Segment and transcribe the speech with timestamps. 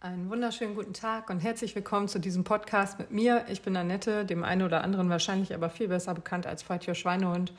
[0.00, 3.44] Einen wunderschönen guten Tag und herzlich willkommen zu diesem Podcast mit mir.
[3.48, 7.52] Ich bin Annette, dem einen oder anderen wahrscheinlich aber viel besser bekannt als Your Schweinehund.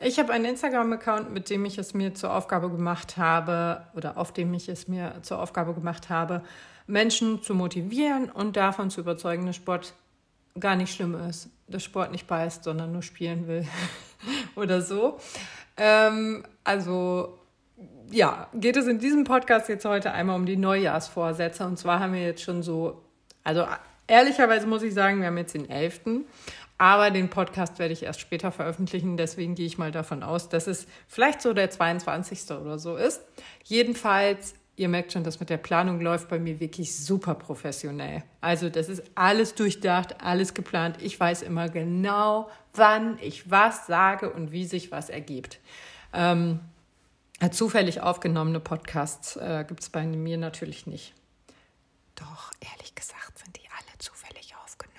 [0.00, 4.32] Ich habe einen Instagram-Account, mit dem ich es mir zur Aufgabe gemacht habe oder auf
[4.32, 6.42] dem ich es mir zur Aufgabe gemacht habe,
[6.88, 9.94] Menschen zu motivieren und davon zu überzeugen, dass Sport
[10.58, 13.64] gar nicht schlimm ist, dass Sport nicht beißt, sondern nur spielen will
[14.56, 15.20] oder so.
[15.76, 17.37] Ähm, also
[18.10, 21.64] ja, geht es in diesem Podcast jetzt heute einmal um die Neujahrsvorsätze.
[21.64, 23.02] Und zwar haben wir jetzt schon so,
[23.44, 23.66] also
[24.06, 26.00] ehrlicherweise muss ich sagen, wir haben jetzt den 11.
[26.78, 29.16] Aber den Podcast werde ich erst später veröffentlichen.
[29.16, 32.50] Deswegen gehe ich mal davon aus, dass es vielleicht so der 22.
[32.52, 33.20] oder so ist.
[33.64, 38.22] Jedenfalls, ihr merkt schon, dass mit der Planung läuft bei mir wirklich super professionell.
[38.40, 40.98] Also das ist alles durchdacht, alles geplant.
[41.02, 45.58] Ich weiß immer genau, wann ich was sage und wie sich was ergibt.
[46.12, 46.60] Ähm,
[47.52, 51.14] Zufällig aufgenommene Podcasts äh, gibt es bei mir natürlich nicht.
[52.16, 54.98] Doch, ehrlich gesagt sind die alle zufällig aufgenommen.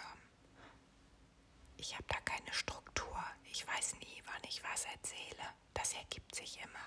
[1.76, 3.18] Ich habe da keine Struktur.
[3.52, 5.48] Ich weiß nie, wann ich was erzähle.
[5.74, 6.80] Das ergibt sich immer.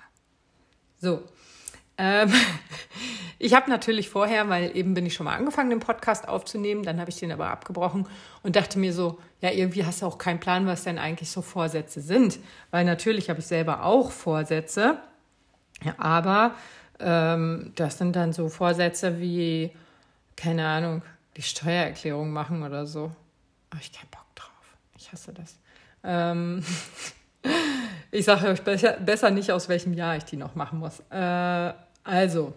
[0.98, 1.28] So.
[1.98, 2.32] Ähm,
[3.38, 6.98] ich habe natürlich vorher, weil eben bin ich schon mal angefangen, den Podcast aufzunehmen, dann
[6.98, 8.08] habe ich den aber abgebrochen
[8.42, 11.42] und dachte mir so, ja, irgendwie hast du auch keinen Plan, was denn eigentlich so
[11.42, 12.38] Vorsätze sind.
[12.70, 15.02] Weil natürlich habe ich selber auch Vorsätze
[15.98, 16.54] aber
[16.98, 19.70] ähm, das sind dann so Vorsätze wie,
[20.36, 21.02] keine Ahnung,
[21.36, 23.12] die Steuererklärung machen oder so.
[23.70, 24.76] Aber ich keinen Bock drauf.
[24.96, 25.58] Ich hasse das.
[26.04, 26.62] Ähm
[28.10, 31.00] ich sage euch besser, besser nicht, aus welchem Jahr ich die noch machen muss.
[31.10, 31.72] Äh,
[32.04, 32.52] also,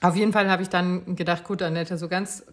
[0.00, 2.44] auf jeden Fall habe ich dann gedacht, gut, Annette, so ganz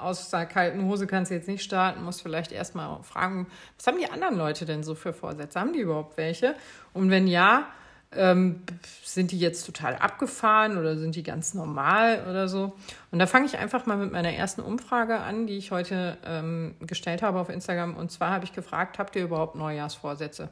[0.00, 3.46] aus der kalten Hose kannst du jetzt nicht starten, musst vielleicht erstmal fragen,
[3.76, 5.58] was haben die anderen Leute denn so für Vorsätze?
[5.58, 6.54] Haben die überhaupt welche?
[6.92, 7.66] Und wenn ja,
[8.12, 8.62] ähm,
[9.04, 12.72] sind die jetzt total abgefahren oder sind die ganz normal oder so?
[13.10, 16.74] Und da fange ich einfach mal mit meiner ersten Umfrage an, die ich heute ähm,
[16.80, 17.96] gestellt habe auf Instagram.
[17.96, 20.48] Und zwar habe ich gefragt, habt ihr überhaupt Neujahrsvorsätze?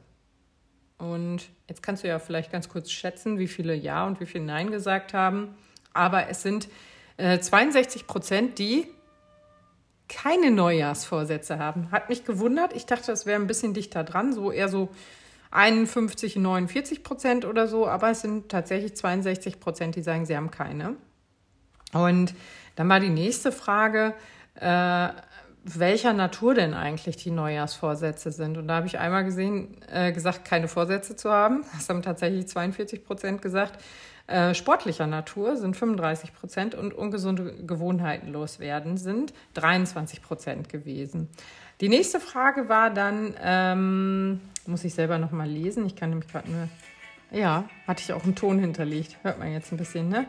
[0.99, 4.45] Und jetzt kannst du ja vielleicht ganz kurz schätzen, wie viele Ja und wie viele
[4.45, 5.55] Nein gesagt haben.
[5.93, 6.69] Aber es sind
[7.17, 8.87] äh, 62 Prozent, die
[10.09, 11.91] keine Neujahrsvorsätze haben.
[11.91, 12.73] Hat mich gewundert.
[12.75, 14.89] Ich dachte, das wäre ein bisschen dichter dran, so eher so
[15.51, 20.51] 51, 49 Prozent oder so, aber es sind tatsächlich 62 Prozent, die sagen, sie haben
[20.51, 20.97] keine.
[21.93, 22.35] Und
[22.77, 24.15] dann war die nächste Frage,
[24.55, 25.09] äh,
[25.65, 28.57] welcher Natur denn eigentlich die Neujahrsvorsätze sind.
[28.57, 31.65] Und da habe ich einmal gesehen, äh, gesagt, keine Vorsätze zu haben.
[31.75, 33.83] Das haben tatsächlich 42 Prozent gesagt.
[34.27, 41.31] Äh, sportlicher Natur sind 35 Prozent und ungesunde Gewohnheiten loswerden sind 23 Prozent gewesen.
[41.81, 45.87] Die nächste Frage war dann, ähm, muss ich selber noch mal lesen.
[45.87, 46.69] Ich kann nämlich gerade nur,
[47.31, 49.17] ja, hatte ich auch einen Ton hinterlegt.
[49.23, 50.27] Hört man jetzt ein bisschen, ne?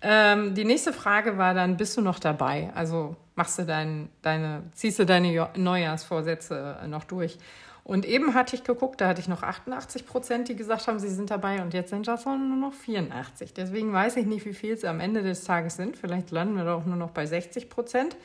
[0.00, 2.70] Ähm, die nächste Frage war dann, bist du noch dabei?
[2.74, 7.38] Also machst du dein, deine, ziehst du deine Neujahrsvorsätze noch durch?
[7.82, 11.08] Und eben hatte ich geguckt, da hatte ich noch 88 Prozent, die gesagt haben, sie
[11.08, 13.54] sind dabei und jetzt sind das nur noch 84.
[13.54, 15.96] Deswegen weiß ich nicht, wie viel es am Ende des Tages sind.
[15.96, 18.16] Vielleicht landen wir doch nur noch bei 60 Prozent.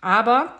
[0.00, 0.52] Aber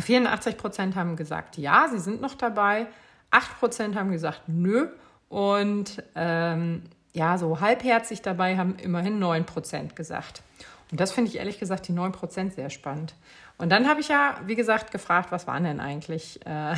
[0.00, 2.86] 84 Prozent haben gesagt, ja, sie sind noch dabei.
[3.30, 4.88] 8 Prozent haben gesagt, nö.
[5.28, 6.82] Und ähm,
[7.12, 10.42] ja, so halbherzig dabei haben immerhin 9 Prozent gesagt.
[10.90, 13.14] Und das finde ich ehrlich gesagt die 9 Prozent sehr spannend.
[13.56, 16.74] Und dann habe ich ja, wie gesagt, gefragt, was waren denn eigentlich äh,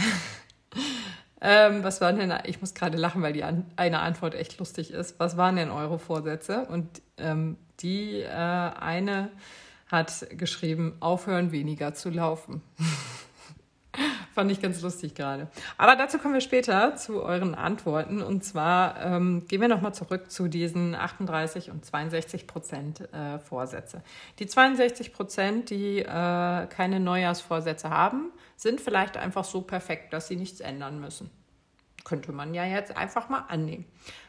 [1.41, 4.91] ähm, was waren denn, ich muss gerade lachen, weil die an, eine Antwort echt lustig
[4.91, 5.19] ist.
[5.21, 6.67] Was waren denn eure Vorsätze?
[6.67, 9.31] Und ähm, die äh, eine
[9.87, 12.63] hat geschrieben, aufhören weniger zu laufen.
[14.35, 15.49] Fand ich ganz lustig gerade.
[15.79, 18.21] Aber dazu kommen wir später zu euren Antworten.
[18.21, 24.03] Und zwar ähm, gehen wir nochmal zurück zu diesen 38 und 62 Prozent äh, Vorsätze.
[24.39, 30.37] Die 62 Prozent, die äh, keine Neujahrsvorsätze haben, sind vielleicht einfach so perfekt, dass sie
[30.37, 31.31] nichts ändern müssen.
[32.05, 33.87] Könnte man ja jetzt einfach mal annehmen.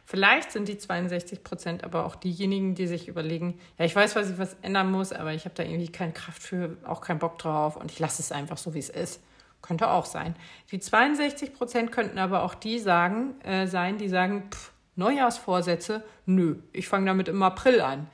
[0.09, 4.29] Vielleicht sind die 62 Prozent aber auch diejenigen, die sich überlegen, ja, ich weiß, was
[4.29, 7.37] ich was ändern muss, aber ich habe da irgendwie keine Kraft für, auch keinen Bock
[7.37, 9.21] drauf und ich lasse es einfach so, wie es ist.
[9.61, 10.37] Könnte auch sein.
[10.71, 16.55] Die 62 Prozent könnten aber auch die sagen, äh, sein, die sagen, pff, Neujahrsvorsätze, nö,
[16.71, 18.07] ich fange damit im April an.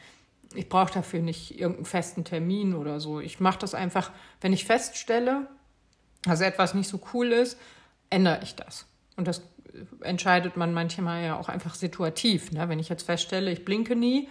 [0.56, 3.20] Ich brauche dafür nicht irgendeinen festen Termin oder so.
[3.20, 4.10] Ich mache das einfach,
[4.42, 5.46] wenn ich feststelle,
[6.24, 7.60] dass etwas nicht so cool ist,
[8.10, 8.88] ändere ich das.
[9.16, 9.44] Und das
[10.02, 12.52] entscheidet man manchmal ja auch einfach situativ.
[12.52, 12.70] Ne?
[12.70, 14.30] Wenn ich jetzt feststelle, ich blinke nie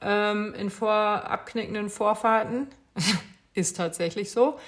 [0.00, 2.68] ähm, in vor abknickenden Vorfahrten,
[3.54, 4.58] ist tatsächlich so,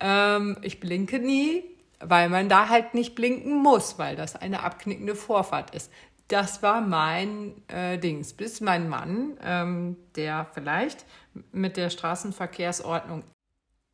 [0.00, 1.64] ähm, ich blinke nie,
[2.00, 5.90] weil man da halt nicht blinken muss, weil das eine abknickende Vorfahrt ist.
[6.28, 11.04] das war mein äh, Dings, bis mein Mann, ähm, der vielleicht
[11.52, 13.22] mit der Straßenverkehrsordnung.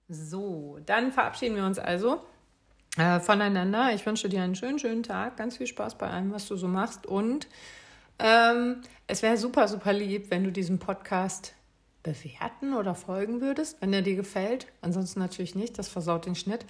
[0.08, 2.22] So, dann verabschieden wir uns also
[2.98, 3.92] äh, voneinander.
[3.94, 6.68] Ich wünsche dir einen schönen, schönen Tag, ganz viel Spaß bei allem, was du so
[6.68, 7.06] machst.
[7.06, 7.46] Und
[8.18, 11.54] ähm, es wäre super, super lieb, wenn du diesen Podcast
[12.02, 14.66] bewerten oder folgen würdest, wenn er dir gefällt.
[14.80, 16.64] Ansonsten natürlich nicht, das versaut den Schnitt.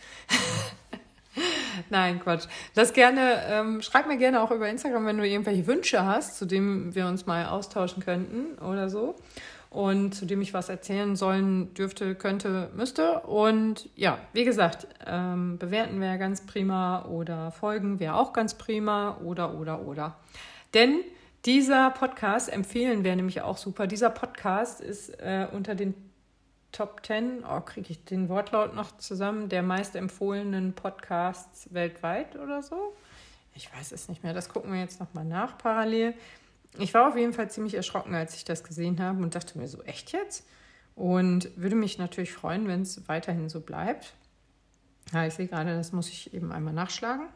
[1.91, 2.47] Nein, Quatsch.
[2.75, 6.47] Das gerne, ähm, schreib mir gerne auch über Instagram, wenn du irgendwelche Wünsche hast, zu
[6.47, 9.17] denen wir uns mal austauschen könnten oder so.
[9.71, 13.21] Und zu dem ich was erzählen sollen dürfte, könnte, müsste.
[13.21, 19.19] Und ja, wie gesagt, ähm, bewerten wäre ganz prima oder folgen wäre auch ganz prima
[19.23, 20.17] oder, oder, oder.
[20.73, 21.01] Denn
[21.45, 23.87] dieser Podcast empfehlen wäre nämlich auch super.
[23.87, 25.95] Dieser Podcast ist äh, unter den
[26.73, 32.63] Top 10, oh, kriege ich den Wortlaut noch zusammen, der meist empfohlenen Podcasts weltweit oder
[32.63, 32.95] so.
[33.55, 36.15] Ich weiß es nicht mehr, das gucken wir jetzt nochmal nach parallel.
[36.77, 39.69] Ich war auf jeden Fall ziemlich erschrocken, als ich das gesehen habe und dachte mir
[39.69, 40.47] so, echt jetzt?
[40.95, 44.15] Und würde mich natürlich freuen, wenn es weiterhin so bleibt.
[45.13, 47.29] Ja, ich sehe gerade, das muss ich eben einmal nachschlagen.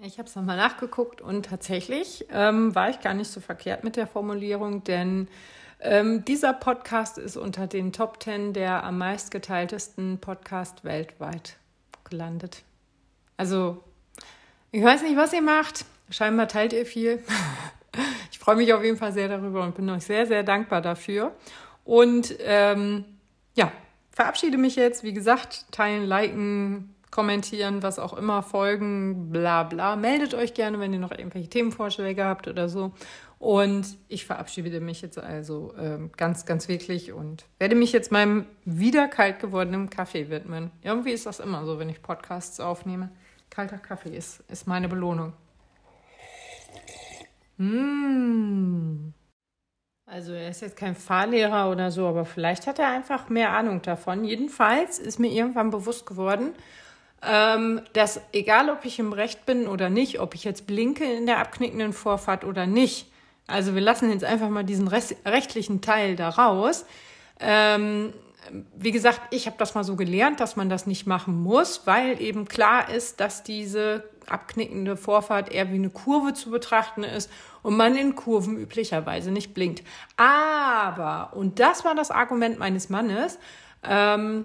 [0.00, 3.96] Ich habe es nochmal nachgeguckt und tatsächlich ähm, war ich gar nicht so verkehrt mit
[3.96, 5.28] der Formulierung, denn
[5.78, 11.56] ähm, dieser Podcast ist unter den Top 10 der am meistgeteiltesten Podcast weltweit
[12.04, 12.62] gelandet.
[13.36, 13.82] Also,
[14.70, 15.84] ich weiß nicht, was ihr macht.
[16.10, 17.22] Scheinbar teilt ihr viel.
[18.42, 21.30] ich freue mich auf jeden Fall sehr darüber und bin euch sehr, sehr dankbar dafür.
[21.84, 23.04] Und ähm,
[23.54, 23.70] ja,
[24.10, 25.04] verabschiede mich jetzt.
[25.04, 29.94] Wie gesagt, teilen, liken, kommentieren, was auch immer, folgen, bla bla.
[29.94, 32.90] Meldet euch gerne, wenn ihr noch irgendwelche Themenvorschläge habt oder so.
[33.38, 38.46] Und ich verabschiede mich jetzt also ähm, ganz, ganz wirklich und werde mich jetzt meinem
[38.64, 40.72] wieder kalt gewordenen Kaffee widmen.
[40.82, 43.08] Irgendwie ist das immer so, wenn ich Podcasts aufnehme.
[43.50, 45.32] Kalter Kaffee ist, ist meine Belohnung.
[47.56, 49.12] Mmh.
[50.06, 53.80] Also er ist jetzt kein Fahrlehrer oder so, aber vielleicht hat er einfach mehr Ahnung
[53.80, 54.24] davon.
[54.24, 56.52] Jedenfalls ist mir irgendwann bewusst geworden,
[57.22, 61.26] ähm, dass egal ob ich im Recht bin oder nicht, ob ich jetzt blinke in
[61.26, 63.10] der abknickenden Vorfahrt oder nicht,
[63.46, 66.86] also wir lassen jetzt einfach mal diesen rechtlichen Teil da raus.
[67.40, 68.12] Ähm,
[68.76, 72.20] wie gesagt, ich habe das mal so gelernt, dass man das nicht machen muss, weil
[72.20, 77.30] eben klar ist, dass diese abknickende Vorfahrt eher wie eine Kurve zu betrachten ist
[77.62, 79.82] und man in Kurven üblicherweise nicht blinkt.
[80.16, 83.38] Aber, und das war das Argument meines Mannes,
[83.82, 84.44] ähm,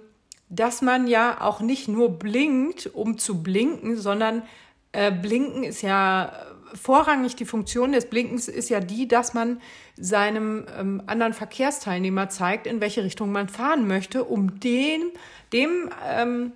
[0.50, 4.44] dass man ja auch nicht nur blinkt, um zu blinken, sondern
[4.94, 6.32] äh, blinken ist ja
[6.74, 9.62] vorrangig die Funktion des Blinkens ist ja die, dass man
[9.96, 15.12] seinem ähm, anderen Verkehrsteilnehmer zeigt, in welche Richtung man fahren möchte, um dem,
[15.54, 16.52] dem ähm,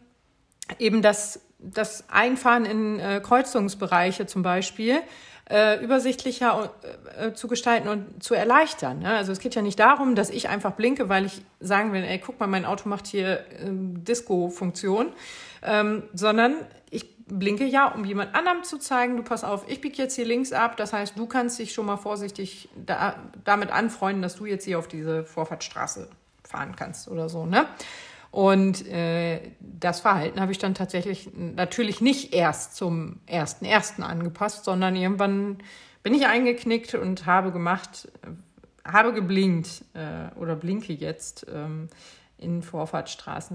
[0.79, 5.01] eben das, das Einfahren in äh, Kreuzungsbereiche zum Beispiel
[5.51, 6.71] äh, übersichtlicher
[7.19, 8.99] äh, zu gestalten und zu erleichtern.
[8.99, 9.09] Ne?
[9.09, 12.19] Also es geht ja nicht darum, dass ich einfach blinke, weil ich sagen will, ey,
[12.19, 15.11] guck mal, mein Auto macht hier ähm, Disco-Funktion,
[15.61, 16.55] ähm, sondern
[16.89, 20.25] ich blinke ja, um jemand anderem zu zeigen, du pass auf, ich biege jetzt hier
[20.25, 20.77] links ab.
[20.77, 24.79] Das heißt, du kannst dich schon mal vorsichtig da, damit anfreunden, dass du jetzt hier
[24.79, 26.07] auf diese Vorfahrtsstraße
[26.43, 27.65] fahren kannst oder so, ne?
[28.31, 34.63] Und äh, das Verhalten habe ich dann tatsächlich natürlich nicht erst zum ersten ersten angepasst,
[34.63, 35.57] sondern irgendwann
[36.01, 38.09] bin ich eingeknickt und habe gemacht,
[38.85, 41.89] habe geblinkt äh, oder blinke jetzt ähm,
[42.37, 43.53] in Vorfahrtsstraßen.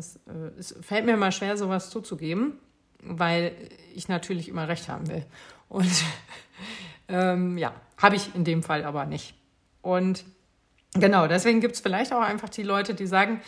[0.58, 2.58] Es, äh, fällt mir mal schwer, sowas zuzugeben
[3.06, 3.52] weil
[3.94, 5.24] ich natürlich immer recht haben will.
[5.68, 5.90] Und
[7.08, 9.34] ähm, ja, habe ich in dem Fall aber nicht.
[9.82, 10.24] Und
[10.94, 13.40] genau, deswegen gibt es vielleicht auch einfach die Leute, die sagen,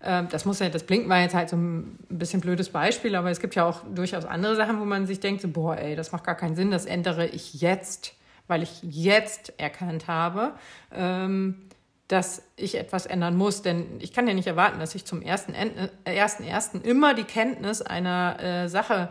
[0.00, 3.40] das muss ja, das blinkt mal jetzt halt so ein bisschen blödes Beispiel, aber es
[3.40, 6.24] gibt ja auch durchaus andere Sachen, wo man sich denkt, so, boah, ey, das macht
[6.24, 8.14] gar keinen Sinn, das ändere ich jetzt,
[8.46, 10.52] weil ich jetzt erkannt habe,
[10.94, 11.68] ähm,
[12.08, 13.62] dass ich etwas ändern muss.
[13.62, 15.54] Denn ich kann ja nicht erwarten, dass ich zum ersten,
[16.04, 19.08] ersten, ersten immer die Kenntnis einer äh, Sache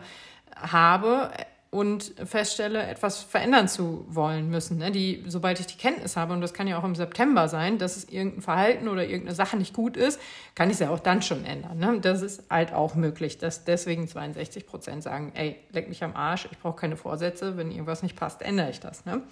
[0.54, 1.30] habe
[1.70, 4.78] und feststelle, etwas verändern zu wollen müssen.
[4.78, 4.90] Ne?
[4.90, 7.96] Die, sobald ich die Kenntnis habe, und das kann ja auch im September sein, dass
[7.96, 10.20] es irgendein Verhalten oder irgendeine Sache nicht gut ist,
[10.54, 11.78] kann ich es ja auch dann schon ändern.
[11.78, 11.98] Ne?
[12.00, 16.48] Das ist halt auch möglich, dass deswegen 62 Prozent sagen, ey, leck mich am Arsch,
[16.50, 19.04] ich brauche keine Vorsätze, wenn irgendwas nicht passt, ändere ich das.
[19.04, 19.22] Ne?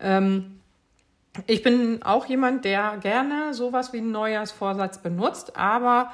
[0.00, 0.60] Ähm,
[1.46, 6.12] ich bin auch jemand, der gerne sowas wie einen Neujahrsvorsatz benutzt, aber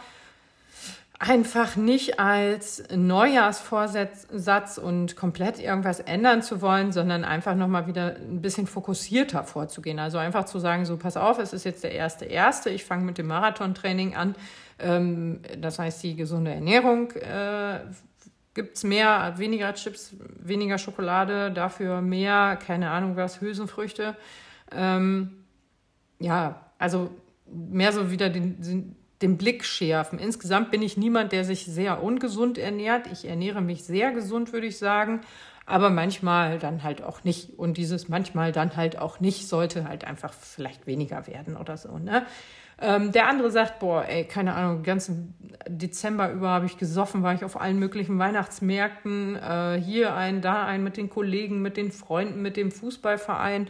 [1.18, 8.42] einfach nicht als Neujahrsvorsatz und komplett irgendwas ändern zu wollen, sondern einfach nochmal wieder ein
[8.42, 9.98] bisschen fokussierter vorzugehen.
[9.98, 13.04] Also einfach zu sagen, so pass auf, es ist jetzt der erste erste, ich fange
[13.04, 14.34] mit dem Marathontraining an.
[14.78, 17.80] Ähm, das heißt, die gesunde Ernährung äh,
[18.52, 24.16] gibt es mehr, weniger Chips, weniger Schokolade, dafür mehr, keine Ahnung was, Hülsenfrüchte.
[24.70, 25.44] Ähm,
[26.18, 27.10] ja, also
[27.46, 28.96] mehr so wieder den, den
[29.38, 30.18] Blick schärfen.
[30.18, 33.06] Insgesamt bin ich niemand, der sich sehr ungesund ernährt.
[33.10, 35.20] Ich ernähre mich sehr gesund, würde ich sagen.
[35.64, 37.58] Aber manchmal dann halt auch nicht.
[37.58, 41.98] Und dieses manchmal dann halt auch nicht sollte halt einfach vielleicht weniger werden oder so.
[41.98, 42.26] Ne?
[42.78, 45.34] Ähm, der andere sagt, boah, ey, keine Ahnung, den ganzen
[45.66, 50.66] Dezember über habe ich gesoffen, war ich auf allen möglichen Weihnachtsmärkten, äh, hier ein, da
[50.66, 53.68] ein, mit den Kollegen, mit den Freunden, mit dem Fußballverein,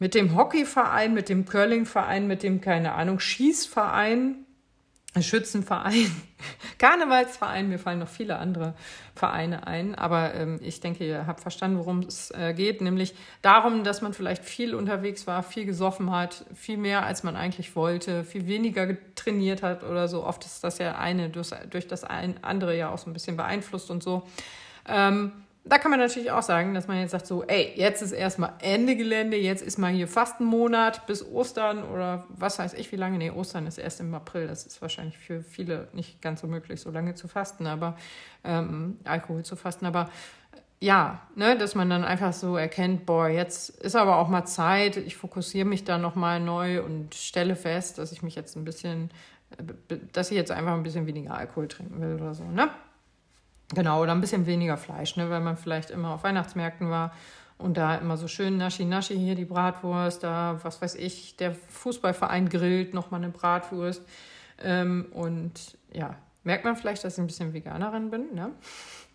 [0.00, 4.46] mit dem Hockeyverein, mit dem Curlingverein, mit dem, keine Ahnung, Schießverein.
[5.18, 6.08] Schützenverein,
[6.78, 8.74] Karnevalsverein, mir fallen noch viele andere
[9.16, 13.82] Vereine ein, aber ähm, ich denke, ihr habt verstanden, worum es äh, geht, nämlich darum,
[13.82, 18.22] dass man vielleicht viel unterwegs war, viel gesoffen hat, viel mehr als man eigentlich wollte,
[18.22, 20.24] viel weniger trainiert hat oder so.
[20.24, 23.36] Oft ist das ja eine durch, durch das ein, andere ja auch so ein bisschen
[23.36, 24.22] beeinflusst und so.
[24.86, 25.32] Ähm,
[25.64, 28.54] da kann man natürlich auch sagen, dass man jetzt sagt, so, ey, jetzt ist erstmal
[28.60, 32.90] Ende Gelände, jetzt ist mal hier fast ein Monat bis Ostern oder was weiß ich,
[32.92, 33.18] wie lange.
[33.18, 34.46] Nee, Ostern ist erst im April.
[34.46, 37.96] Das ist wahrscheinlich für viele nicht ganz so möglich, so lange zu fasten, aber
[38.42, 39.84] ähm, Alkohol zu fasten.
[39.84, 40.08] Aber
[40.80, 44.96] ja, ne, dass man dann einfach so erkennt, boah, jetzt ist aber auch mal Zeit,
[44.96, 49.10] ich fokussiere mich da nochmal neu und stelle fest, dass ich mich jetzt ein bisschen,
[49.58, 52.70] äh, dass ich jetzt einfach ein bisschen weniger Alkohol trinken will oder so, ne?
[53.74, 57.12] Genau, oder ein bisschen weniger Fleisch, ne, weil man vielleicht immer auf Weihnachtsmärkten war
[57.56, 61.54] und da immer so schön naschi naschi hier die Bratwurst, da was weiß ich, der
[61.54, 64.02] Fußballverein grillt nochmal eine Bratwurst.
[64.62, 68.50] Ähm, und ja, merkt man vielleicht, dass ich ein bisschen Veganerin bin, ne?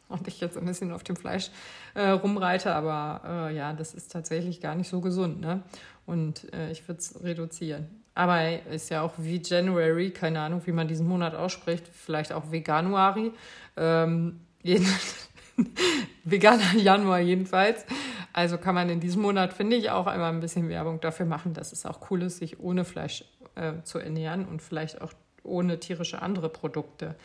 [0.08, 1.50] Und ich jetzt ein bisschen auf dem Fleisch
[1.96, 5.64] äh, rumreite, aber äh, ja, das ist tatsächlich gar nicht so gesund, ne?
[6.06, 7.88] Und äh, ich würde es reduzieren.
[8.14, 12.52] Aber ist ja auch wie January, keine Ahnung, wie man diesen Monat ausspricht, vielleicht auch
[12.52, 13.34] Veganuari.
[13.78, 14.42] Ähm,
[16.24, 17.86] veganer Januar jedenfalls.
[18.34, 21.54] Also kann man in diesem Monat, finde ich, auch einmal ein bisschen Werbung dafür machen,
[21.54, 23.24] dass es auch cool ist, sich ohne Fleisch
[23.56, 27.16] äh, zu ernähren und vielleicht auch ohne tierische andere Produkte.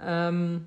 [0.00, 0.66] Ähm,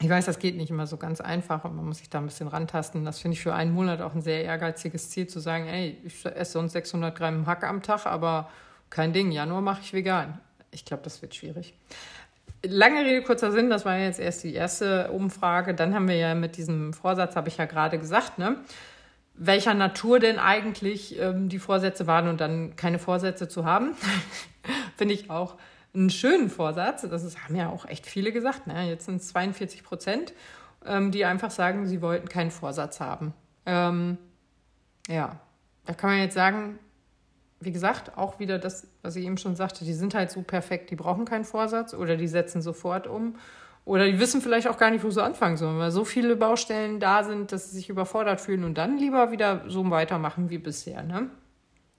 [0.00, 2.26] ich weiß, das geht nicht immer so ganz einfach und man muss sich da ein
[2.26, 3.04] bisschen rantasten.
[3.04, 6.26] Das finde ich für einen Monat auch ein sehr ehrgeiziges Ziel, zu sagen, ey, ich
[6.26, 8.50] esse sonst 600 Gramm Hack am Tag, aber
[8.90, 10.40] kein Ding, Januar mache ich vegan.
[10.70, 11.74] Ich glaube, das wird schwierig
[12.66, 15.74] lange Rede, kurzer Sinn, das war jetzt erst die erste Umfrage.
[15.74, 18.56] Dann haben wir ja mit diesem Vorsatz, habe ich ja gerade gesagt, ne?
[19.38, 23.92] welcher Natur denn eigentlich ähm, die Vorsätze waren und dann keine Vorsätze zu haben.
[24.96, 25.56] Finde ich auch
[25.94, 27.02] einen schönen Vorsatz.
[27.02, 28.66] Das ist, haben ja auch echt viele gesagt.
[28.66, 28.88] Ne?
[28.88, 30.32] Jetzt sind es 42 Prozent,
[30.84, 33.34] ähm, die einfach sagen, sie wollten keinen Vorsatz haben.
[33.66, 34.18] Ähm,
[35.08, 35.38] ja,
[35.84, 36.78] da kann man jetzt sagen,
[37.60, 40.90] wie gesagt, auch wieder das, was ich eben schon sagte, die sind halt so perfekt,
[40.90, 43.36] die brauchen keinen Vorsatz oder die setzen sofort um.
[43.84, 46.98] Oder die wissen vielleicht auch gar nicht, wo sie anfangen sollen, weil so viele Baustellen
[46.98, 51.04] da sind, dass sie sich überfordert fühlen und dann lieber wieder so weitermachen wie bisher.
[51.04, 51.30] Ne?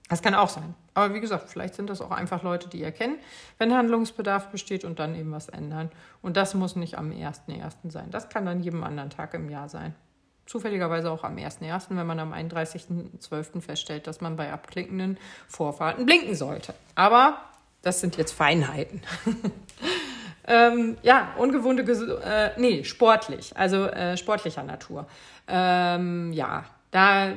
[0.09, 0.75] Das kann auch sein.
[0.93, 3.15] Aber wie gesagt, vielleicht sind das auch einfach Leute, die erkennen,
[3.57, 5.89] wenn Handlungsbedarf besteht und dann eben was ändern.
[6.21, 7.89] Und das muss nicht am 1.1.
[7.89, 8.11] sein.
[8.11, 9.95] Das kann dann jedem anderen Tag im Jahr sein
[10.47, 13.61] zufälligerweise auch am 1.1., wenn man am 31.12.
[13.61, 16.73] feststellt, dass man bei abklickenden Vorfahrten blinken sollte.
[16.95, 17.37] Aber
[17.81, 19.01] das sind jetzt Feinheiten.
[20.47, 21.83] ähm, ja, ungewohnte,
[22.23, 25.05] äh, nee, sportlich, also äh, sportlicher Natur.
[25.47, 27.33] Ähm, ja, da,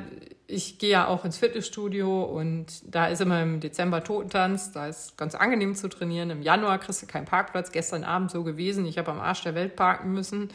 [0.47, 5.19] ich gehe ja auch ins Fitnessstudio und da ist immer im Dezember Totentanz, da ist
[5.19, 6.31] ganz angenehm zu trainieren.
[6.31, 9.55] Im Januar kriegst du keinen Parkplatz, gestern Abend so gewesen, ich habe am Arsch der
[9.55, 10.51] Welt parken müssen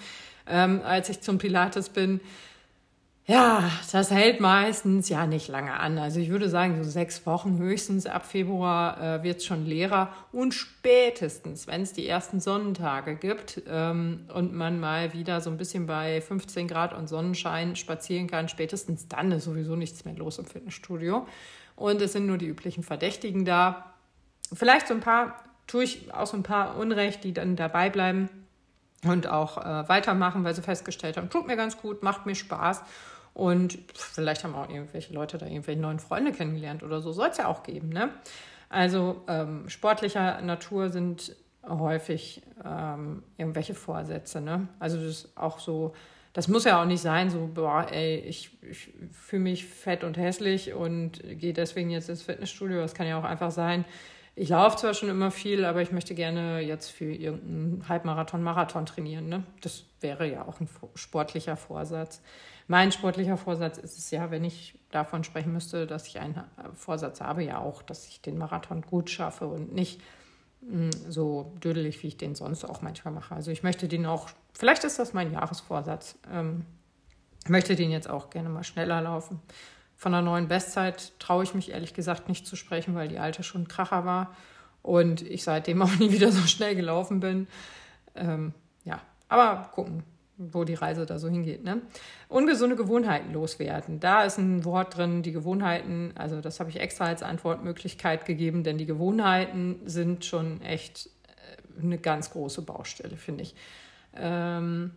[0.48, 2.20] ähm, als ich zum Pilates bin.
[3.28, 5.98] Ja, das hält meistens ja nicht lange an.
[5.98, 10.14] Also ich würde sagen, so sechs Wochen höchstens ab Februar äh, wird es schon leerer.
[10.32, 15.58] Und spätestens, wenn es die ersten Sonnentage gibt ähm, und man mal wieder so ein
[15.58, 20.38] bisschen bei 15 Grad und Sonnenschein spazieren kann, spätestens dann ist sowieso nichts mehr los
[20.38, 21.26] im Fitnessstudio.
[21.76, 23.96] Und es sind nur die üblichen Verdächtigen da.
[24.54, 28.30] Vielleicht so ein paar, tue ich auch so ein paar Unrecht, die dann dabei bleiben
[29.06, 32.84] und auch äh, weitermachen, weil sie festgestellt haben, tut mir ganz gut, macht mir Spaß.
[33.34, 37.12] Und vielleicht haben auch irgendwelche Leute da irgendwelche neuen Freunde kennengelernt oder so.
[37.12, 37.90] Soll es ja auch geben.
[37.90, 38.10] Ne?
[38.70, 41.36] Also ähm, sportlicher Natur sind
[41.68, 44.40] häufig ähm, irgendwelche Vorsätze.
[44.40, 44.68] Ne?
[44.80, 45.94] Also das ist auch so,
[46.32, 50.18] das muss ja auch nicht sein, so, boah, ey, ich, ich fühle mich fett und
[50.18, 52.80] hässlich und gehe deswegen jetzt ins Fitnessstudio.
[52.80, 53.86] Das kann ja auch einfach sein,
[54.38, 58.86] ich laufe zwar schon immer viel, aber ich möchte gerne jetzt für irgendeinen Halbmarathon, Marathon
[58.86, 59.30] trainieren.
[59.30, 59.44] Ne?
[59.62, 62.22] Das wäre ja auch ein sportlicher Vorsatz.
[62.68, 67.22] Mein sportlicher Vorsatz ist es ja, wenn ich davon sprechen müsste, dass ich einen Vorsatz
[67.22, 70.02] habe, ja auch, dass ich den Marathon gut schaffe und nicht
[70.62, 73.36] hm, so dödelig, wie ich den sonst auch manchmal mache.
[73.36, 76.66] Also ich möchte den auch, vielleicht ist das mein Jahresvorsatz, ähm,
[77.48, 79.40] möchte den jetzt auch gerne mal schneller laufen.
[79.96, 83.44] Von der neuen Bestzeit traue ich mich ehrlich gesagt nicht zu sprechen, weil die alte
[83.44, 84.36] schon ein Kracher war
[84.82, 87.48] und ich seitdem auch nie wieder so schnell gelaufen bin.
[88.16, 90.04] Ähm, ja, aber gucken,
[90.38, 91.64] wo die Reise da so hingeht.
[91.64, 91.82] Ne?
[92.28, 94.00] Ungesunde Gewohnheiten loswerden.
[94.00, 98.64] Da ist ein Wort drin, die Gewohnheiten, also das habe ich extra als Antwortmöglichkeit gegeben,
[98.64, 101.10] denn die Gewohnheiten sind schon echt
[101.78, 103.56] äh, eine ganz große Baustelle, finde ich.
[104.14, 104.92] Ähm,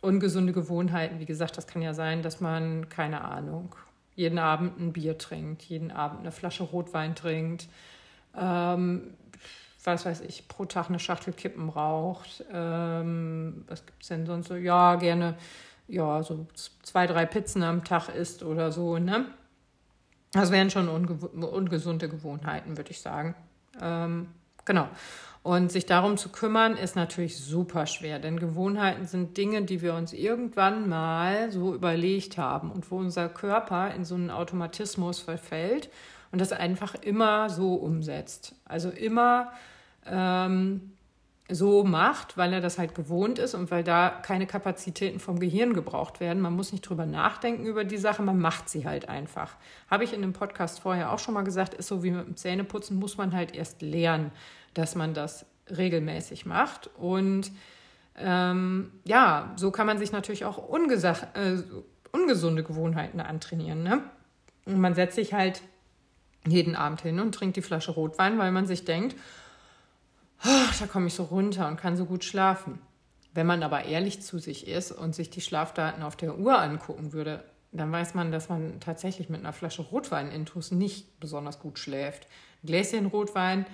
[0.00, 3.74] ungesunde Gewohnheiten, wie gesagt, das kann ja sein, dass man, keine Ahnung,
[4.20, 7.68] jeden Abend ein Bier trinkt, jeden Abend eine Flasche Rotwein trinkt,
[8.38, 9.14] ähm,
[9.82, 12.44] was weiß ich, pro Tag eine Schachtel Kippen raucht.
[12.52, 14.56] Ähm, was gibt es denn sonst so?
[14.56, 15.38] Ja, gerne,
[15.88, 16.46] ja, so
[16.82, 19.24] zwei, drei Pizzen am Tag isst oder so, ne?
[20.32, 21.14] Das wären schon unge
[21.48, 23.34] ungesunde Gewohnheiten, würde ich sagen.
[23.80, 24.28] Ähm,
[24.66, 24.86] genau.
[25.42, 29.94] Und sich darum zu kümmern, ist natürlich super schwer, denn Gewohnheiten sind Dinge, die wir
[29.94, 35.88] uns irgendwann mal so überlegt haben und wo unser Körper in so einen Automatismus verfällt
[36.30, 38.54] und das einfach immer so umsetzt.
[38.66, 39.52] Also immer
[40.04, 40.92] ähm,
[41.48, 45.72] so macht, weil er das halt gewohnt ist und weil da keine Kapazitäten vom Gehirn
[45.72, 46.40] gebraucht werden.
[46.40, 49.56] Man muss nicht drüber nachdenken über die Sache, man macht sie halt einfach.
[49.90, 52.36] Habe ich in dem Podcast vorher auch schon mal gesagt, ist so wie mit dem
[52.36, 54.32] Zähneputzen, muss man halt erst lernen,
[54.74, 56.90] dass man das regelmäßig macht.
[56.96, 57.50] Und
[58.16, 61.62] ähm, ja, so kann man sich natürlich auch äh,
[62.12, 63.82] ungesunde Gewohnheiten antrainieren.
[63.82, 64.02] Ne?
[64.66, 65.62] Und man setzt sich halt
[66.46, 69.16] jeden Abend hin und trinkt die Flasche Rotwein, weil man sich denkt,
[70.44, 72.78] oh, da komme ich so runter und kann so gut schlafen.
[73.32, 77.12] Wenn man aber ehrlich zu sich ist und sich die Schlafdaten auf der Uhr angucken
[77.12, 81.78] würde, dann weiß man, dass man tatsächlich mit einer Flasche Rotwein intus nicht besonders gut
[81.78, 82.26] schläft.
[82.64, 83.64] Gläschen Rotwein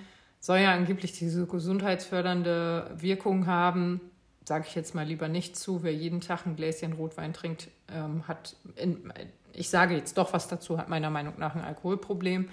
[0.47, 3.99] soll ja angeblich diese gesundheitsfördernde Wirkung haben.
[4.45, 5.83] Sage ich jetzt mal lieber nicht zu.
[5.83, 9.11] Wer jeden Tag ein Gläschen Rotwein trinkt, ähm, hat, in,
[9.51, 12.47] ich sage jetzt doch was dazu, hat meiner Meinung nach ein Alkoholproblem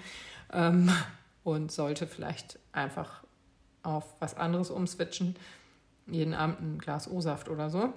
[0.51, 0.91] ähm,
[1.45, 3.23] und sollte vielleicht einfach
[3.81, 5.37] auf was anderes umswitchen.
[6.05, 7.93] Jeden Abend ein Glas O-Saft oder so.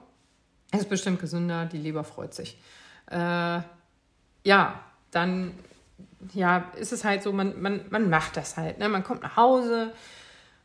[0.70, 2.56] Ist bestimmt gesünder, die Leber freut sich.
[3.10, 3.62] Äh,
[4.44, 4.80] ja,
[5.10, 5.54] dann
[6.32, 8.78] ja, ist es halt so, man, man, man macht das halt.
[8.78, 8.88] Ne?
[8.88, 9.92] Man kommt nach Hause,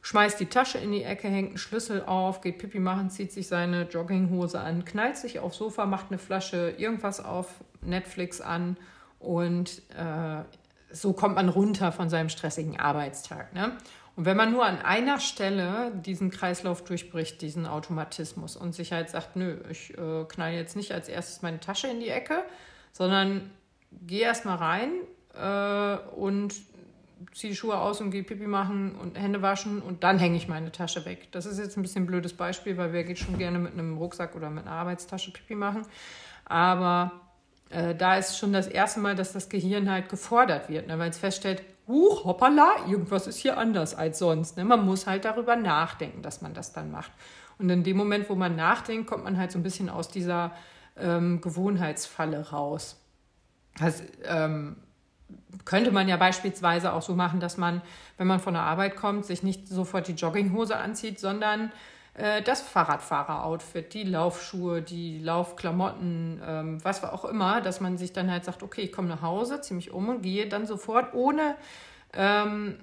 [0.02, 3.48] schmeißt die Tasche in die Ecke, hängt einen Schlüssel auf, geht Pipi machen, zieht sich
[3.48, 8.78] seine Jogginghose an, knallt sich aufs Sofa, macht eine Flasche irgendwas auf Netflix an
[9.20, 10.44] und äh,
[10.92, 13.54] so kommt man runter von seinem stressigen Arbeitstag.
[13.54, 13.78] Ne?
[14.16, 19.10] Und wenn man nur an einer Stelle diesen Kreislauf durchbricht, diesen Automatismus und sich halt
[19.10, 22.44] sagt, nö, ich äh, knall jetzt nicht als erstes meine Tasche in die Ecke,
[22.92, 23.50] sondern
[23.92, 24.92] gehe erst mal rein
[25.34, 26.54] äh, und
[27.34, 30.48] ziehe die Schuhe aus und gehe Pipi machen und Hände waschen und dann hänge ich
[30.48, 31.32] meine Tasche weg.
[31.32, 33.98] Das ist jetzt ein bisschen ein blödes Beispiel, weil wer geht schon gerne mit einem
[33.98, 35.84] Rucksack oder mit einer Arbeitstasche Pipi machen.
[36.46, 37.12] Aber
[37.70, 41.00] äh, da ist schon das erste Mal, dass das Gehirn halt gefordert wird, ne?
[41.00, 44.58] weil es feststellt, huch, hoppala, irgendwas ist hier anders als sonst.
[44.58, 44.66] Ne?
[44.66, 47.12] Man muss halt darüber nachdenken, dass man das dann macht.
[47.58, 50.54] Und in dem Moment, wo man nachdenkt, kommt man halt so ein bisschen aus dieser
[50.98, 53.00] ähm, Gewohnheitsfalle raus.
[53.80, 54.78] Das ähm,
[55.66, 57.82] könnte man ja beispielsweise auch so machen, dass man,
[58.18, 61.72] wenn man von der Arbeit kommt, sich nicht sofort die Jogginghose anzieht, sondern
[62.16, 68.30] äh, das Fahrradfahrer-Outfit, die Laufschuhe, die Laufklamotten, ähm, was auch immer, dass man sich dann
[68.30, 71.56] halt sagt, okay, ich komme nach Hause, ziehe mich um und gehe dann sofort ohne
[72.14, 72.78] ähm,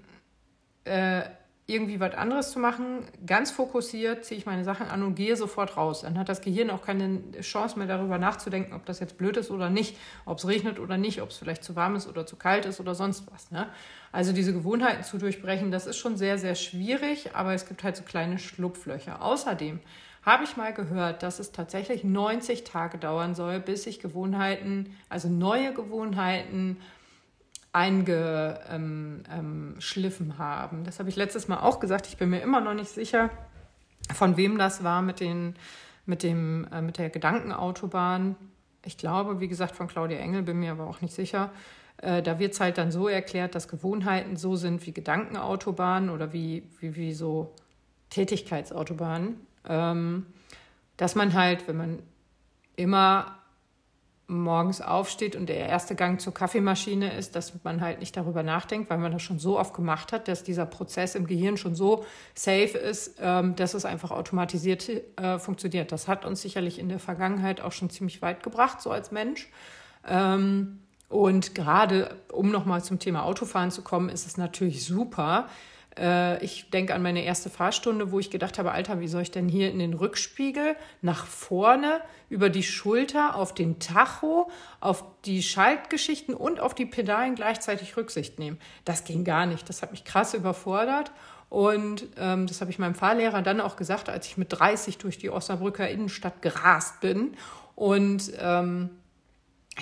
[0.85, 1.22] äh,
[1.70, 5.76] irgendwie was anderes zu machen, ganz fokussiert, ziehe ich meine Sachen an und gehe sofort
[5.76, 6.02] raus.
[6.02, 9.50] Dann hat das Gehirn auch keine Chance mehr darüber nachzudenken, ob das jetzt blöd ist
[9.50, 12.37] oder nicht, ob es regnet oder nicht, ob es vielleicht zu warm ist oder zu
[12.37, 13.50] kalt ist oder sonst was.
[13.50, 13.68] Ne?
[14.12, 17.96] Also diese Gewohnheiten zu durchbrechen, das ist schon sehr, sehr schwierig, aber es gibt halt
[17.96, 19.22] so kleine Schlupflöcher.
[19.22, 19.80] Außerdem
[20.22, 25.28] habe ich mal gehört, dass es tatsächlich 90 Tage dauern soll, bis sich Gewohnheiten, also
[25.28, 26.76] neue Gewohnheiten,
[27.72, 29.26] eingeschliffen
[30.26, 30.85] ähm, ähm, haben.
[30.85, 32.06] Das habe ich letztes Mal auch gesagt.
[32.06, 33.30] Ich bin mir immer noch nicht sicher,
[34.12, 35.54] von wem das war mit, den,
[36.06, 38.37] mit, dem, äh, mit der Gedankenautobahn.
[38.85, 41.50] Ich glaube, wie gesagt, von Claudia Engel, bin mir aber auch nicht sicher.
[41.98, 46.33] Äh, da wird es halt dann so erklärt, dass Gewohnheiten so sind wie Gedankenautobahnen oder
[46.33, 47.54] wie, wie, wie so
[48.09, 49.37] Tätigkeitsautobahnen.
[49.68, 50.26] Ähm,
[50.96, 51.98] dass man halt, wenn man
[52.76, 53.39] immer
[54.30, 58.88] morgens aufsteht und der erste Gang zur Kaffeemaschine ist, dass man halt nicht darüber nachdenkt,
[58.88, 62.04] weil man das schon so oft gemacht hat, dass dieser Prozess im Gehirn schon so
[62.34, 65.92] safe ist, ähm, dass es einfach automatisiert äh, funktioniert.
[65.92, 69.48] Das hat uns sicherlich in der Vergangenheit auch schon ziemlich weit gebracht, so als Mensch.
[70.08, 75.48] Ähm, und gerade um nochmal zum Thema Autofahren zu kommen, ist es natürlich super,
[76.40, 79.48] ich denke an meine erste Fahrstunde, wo ich gedacht habe, Alter, wie soll ich denn
[79.48, 86.35] hier in den Rückspiegel, nach vorne, über die Schulter, auf den Tacho, auf die Schaltgeschichten
[86.35, 88.59] und auf die Pedalen gleichzeitig Rücksicht nehmen.
[88.85, 89.68] Das ging gar nicht.
[89.68, 91.11] Das hat mich krass überfordert.
[91.48, 95.18] Und ähm, das habe ich meinem Fahrlehrer dann auch gesagt, als ich mit 30 durch
[95.18, 97.37] die Osnabrücker Innenstadt gerast bin.
[97.74, 98.90] Und ähm,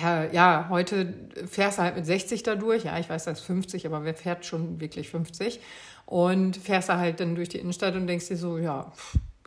[0.01, 1.13] ja, heute
[1.47, 2.83] fährst du halt mit 60 da durch.
[2.83, 5.59] Ja, ich weiß, das ist 50, aber wer fährt schon wirklich 50?
[6.05, 8.91] Und fährst da halt dann durch die Innenstadt und denkst dir so, ja,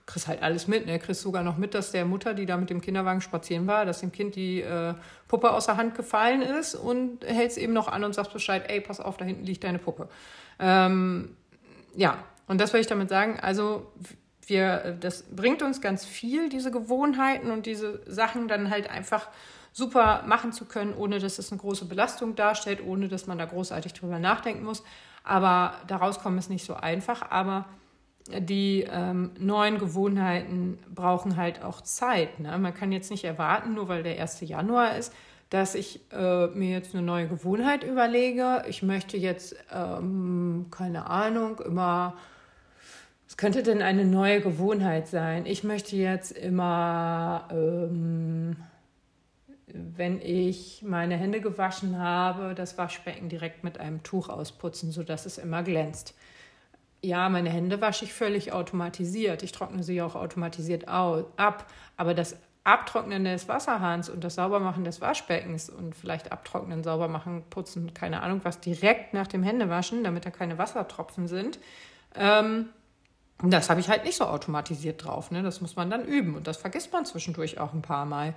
[0.06, 0.86] kriegst halt alles mit.
[0.86, 0.98] Ne?
[0.98, 4.00] Kriegst sogar noch mit, dass der Mutter, die da mit dem Kinderwagen spazieren war, dass
[4.00, 4.94] dem Kind die äh,
[5.28, 8.80] Puppe aus der Hand gefallen ist und hältst eben noch an und sagst Bescheid, ey,
[8.80, 10.08] pass auf, da hinten liegt deine Puppe.
[10.58, 11.36] Ähm,
[11.94, 13.38] ja, und das will ich damit sagen.
[13.40, 13.92] Also
[14.46, 19.28] wir, das bringt uns ganz viel, diese Gewohnheiten und diese Sachen dann halt einfach
[19.72, 23.46] super machen zu können, ohne dass es eine große Belastung darstellt, ohne dass man da
[23.46, 24.82] großartig drüber nachdenken muss.
[25.24, 27.30] Aber daraus kommen ist nicht so einfach.
[27.30, 27.66] Aber
[28.28, 32.38] die ähm, neuen Gewohnheiten brauchen halt auch Zeit.
[32.38, 32.56] Ne?
[32.58, 34.40] Man kann jetzt nicht erwarten, nur weil der 1.
[34.42, 35.12] Januar ist,
[35.50, 38.62] dass ich äh, mir jetzt eine neue Gewohnheit überlege.
[38.68, 42.16] Ich möchte jetzt, ähm, keine Ahnung, immer,
[43.26, 45.44] was könnte denn eine neue Gewohnheit sein?
[45.44, 48.56] Ich möchte jetzt immer, ähm,
[49.72, 55.38] wenn ich meine Hände gewaschen habe, das Waschbecken direkt mit einem Tuch ausputzen, sodass es
[55.38, 56.14] immer glänzt.
[57.00, 59.42] Ja, meine Hände wasche ich völlig automatisiert.
[59.42, 61.66] Ich trockne sie auch automatisiert ab.
[61.96, 67.92] Aber das Abtrocknen des Wasserhahns und das Saubermachen des Waschbeckens und vielleicht abtrocknen, saubermachen, putzen,
[67.92, 71.58] keine Ahnung was, direkt nach dem Händewaschen, damit da keine Wassertropfen sind,
[72.14, 72.68] ähm,
[73.50, 75.30] das habe ich halt nicht so automatisiert drauf.
[75.30, 75.42] Ne?
[75.42, 78.34] Das muss man dann üben und das vergisst man zwischendurch auch ein paar Mal.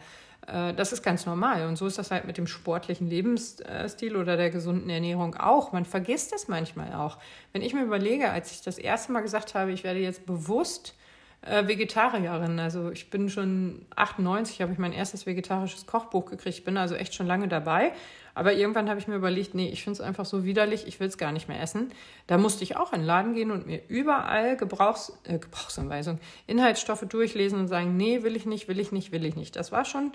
[0.47, 1.67] Äh, das ist ganz normal.
[1.67, 5.71] Und so ist das halt mit dem sportlichen Lebensstil oder der gesunden Ernährung auch.
[5.71, 7.17] Man vergisst es manchmal auch.
[7.53, 10.95] Wenn ich mir überlege, als ich das erste Mal gesagt habe, ich werde jetzt bewusst
[11.41, 12.59] äh, Vegetarierin.
[12.59, 16.57] Also ich bin schon 98, habe ich mein erstes vegetarisches Kochbuch gekriegt.
[16.57, 17.93] Ich bin also echt schon lange dabei.
[18.35, 21.07] Aber irgendwann habe ich mir überlegt, nee, ich finde es einfach so widerlich, ich will
[21.07, 21.91] es gar nicht mehr essen.
[22.27, 27.05] Da musste ich auch in den Laden gehen und mir überall Gebrauchs, äh, Gebrauchsanweisungen, Inhaltsstoffe
[27.07, 29.55] durchlesen und sagen, nee, will ich nicht, will ich nicht, will ich nicht.
[29.55, 30.11] Das war schon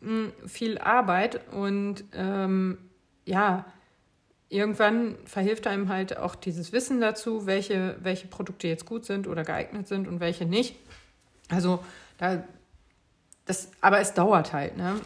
[0.00, 2.78] mh, hm, viel Arbeit und ähm,
[3.26, 3.66] ja,
[4.48, 9.44] irgendwann verhilft einem halt auch dieses Wissen dazu, welche, welche Produkte jetzt gut sind oder
[9.44, 10.74] geeignet sind und welche nicht.
[11.50, 11.84] Also
[12.16, 12.42] da,
[13.44, 14.98] das, aber es dauert halt, ne?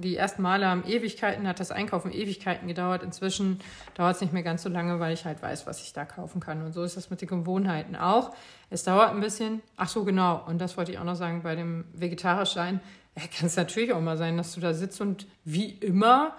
[0.00, 3.02] Die ersten Male haben Ewigkeiten, hat das Einkaufen Ewigkeiten gedauert.
[3.02, 3.60] Inzwischen
[3.94, 6.40] dauert es nicht mehr ganz so lange, weil ich halt weiß, was ich da kaufen
[6.40, 6.62] kann.
[6.62, 8.34] Und so ist das mit den Gewohnheiten auch.
[8.70, 9.62] Es dauert ein bisschen.
[9.76, 10.42] Ach so, genau.
[10.46, 12.80] Und das wollte ich auch noch sagen bei dem Vegetarischsein.
[13.16, 16.34] Ja, kann es natürlich auch mal sein, dass du da sitzt und wie immer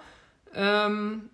[0.54, 1.30] ähm,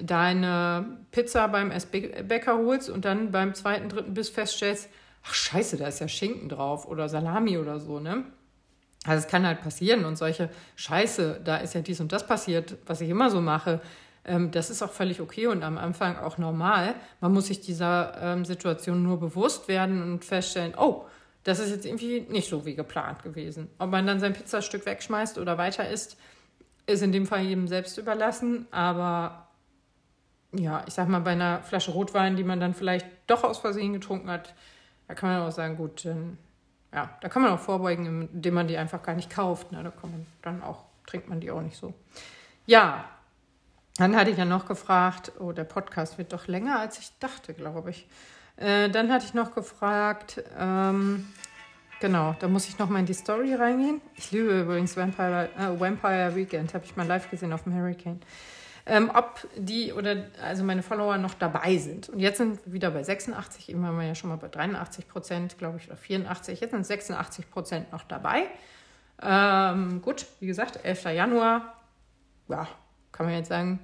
[0.00, 4.88] deine Pizza beim Essbäcker holst und dann beim zweiten, dritten Biss feststellst,
[5.24, 8.24] ach scheiße, da ist ja Schinken drauf oder Salami oder so, ne?
[9.04, 12.76] Also es kann halt passieren und solche Scheiße, da ist ja dies und das passiert,
[12.86, 13.80] was ich immer so mache.
[14.24, 16.94] Ähm, das ist auch völlig okay und am Anfang auch normal.
[17.20, 21.04] Man muss sich dieser ähm, Situation nur bewusst werden und feststellen, oh,
[21.42, 23.68] das ist jetzt irgendwie nicht so wie geplant gewesen.
[23.78, 26.16] Ob man dann sein Pizzastück wegschmeißt oder weiter isst,
[26.86, 28.66] ist in dem Fall jedem selbst überlassen.
[28.70, 29.48] Aber
[30.52, 33.92] ja, ich sag mal, bei einer Flasche Rotwein, die man dann vielleicht doch aus Versehen
[33.92, 34.54] getrunken hat,
[35.08, 36.38] da kann man auch sagen, gut, dann
[36.94, 39.72] ja, da kann man auch vorbeugen, indem man die einfach gar nicht kauft.
[39.72, 39.82] Ne?
[39.82, 41.94] Da kann man dann auch, trinkt man die auch nicht so.
[42.66, 43.04] Ja,
[43.96, 47.54] dann hatte ich ja noch gefragt, oh, der Podcast wird doch länger, als ich dachte,
[47.54, 48.06] glaube ich.
[48.56, 51.26] Äh, dann hatte ich noch gefragt, ähm,
[52.00, 54.00] genau, da muss ich noch mal in die Story reingehen.
[54.14, 58.20] Ich liebe übrigens Vampire, äh, Vampire Weekend, habe ich mal live gesehen auf dem Hurricane
[58.86, 62.08] ähm, ob die oder also meine Follower noch dabei sind.
[62.08, 65.08] Und jetzt sind wir wieder bei 86, eben waren wir ja schon mal bei 83
[65.08, 66.60] Prozent, glaube ich, oder 84.
[66.60, 68.46] Jetzt sind 86 Prozent noch dabei.
[69.22, 71.04] Ähm, gut, wie gesagt, 11.
[71.04, 71.74] Januar,
[72.48, 72.66] ja,
[73.12, 73.78] kann man jetzt sagen,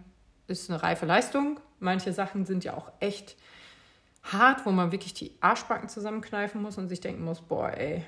[0.49, 1.61] ist eine reife Leistung.
[1.79, 3.37] Manche Sachen sind ja auch echt
[4.25, 8.05] hart, wo man wirklich die Arschbacken zusammenkneifen muss und sich denken muss, boah, ey,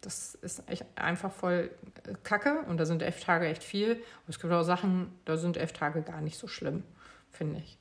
[0.00, 1.70] das ist echt einfach voll
[2.04, 3.94] äh, Kacke und da sind elf Tage echt viel.
[3.94, 6.84] Und es gibt auch Sachen, da sind elf Tage gar nicht so schlimm,
[7.30, 7.78] finde ich.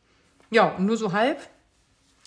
[0.50, 1.40] Ja, und nur so halb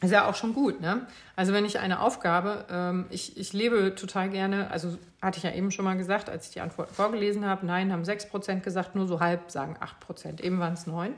[0.03, 1.07] ist ja auch schon gut, ne?
[1.37, 5.53] Also wenn ich eine Aufgabe, ähm, ich, ich lebe total gerne, also hatte ich ja
[5.53, 9.07] eben schon mal gesagt, als ich die Antworten vorgelesen habe, nein, haben 6% gesagt, nur
[9.07, 9.77] so halb sagen
[10.09, 11.15] 8%, eben waren es 9.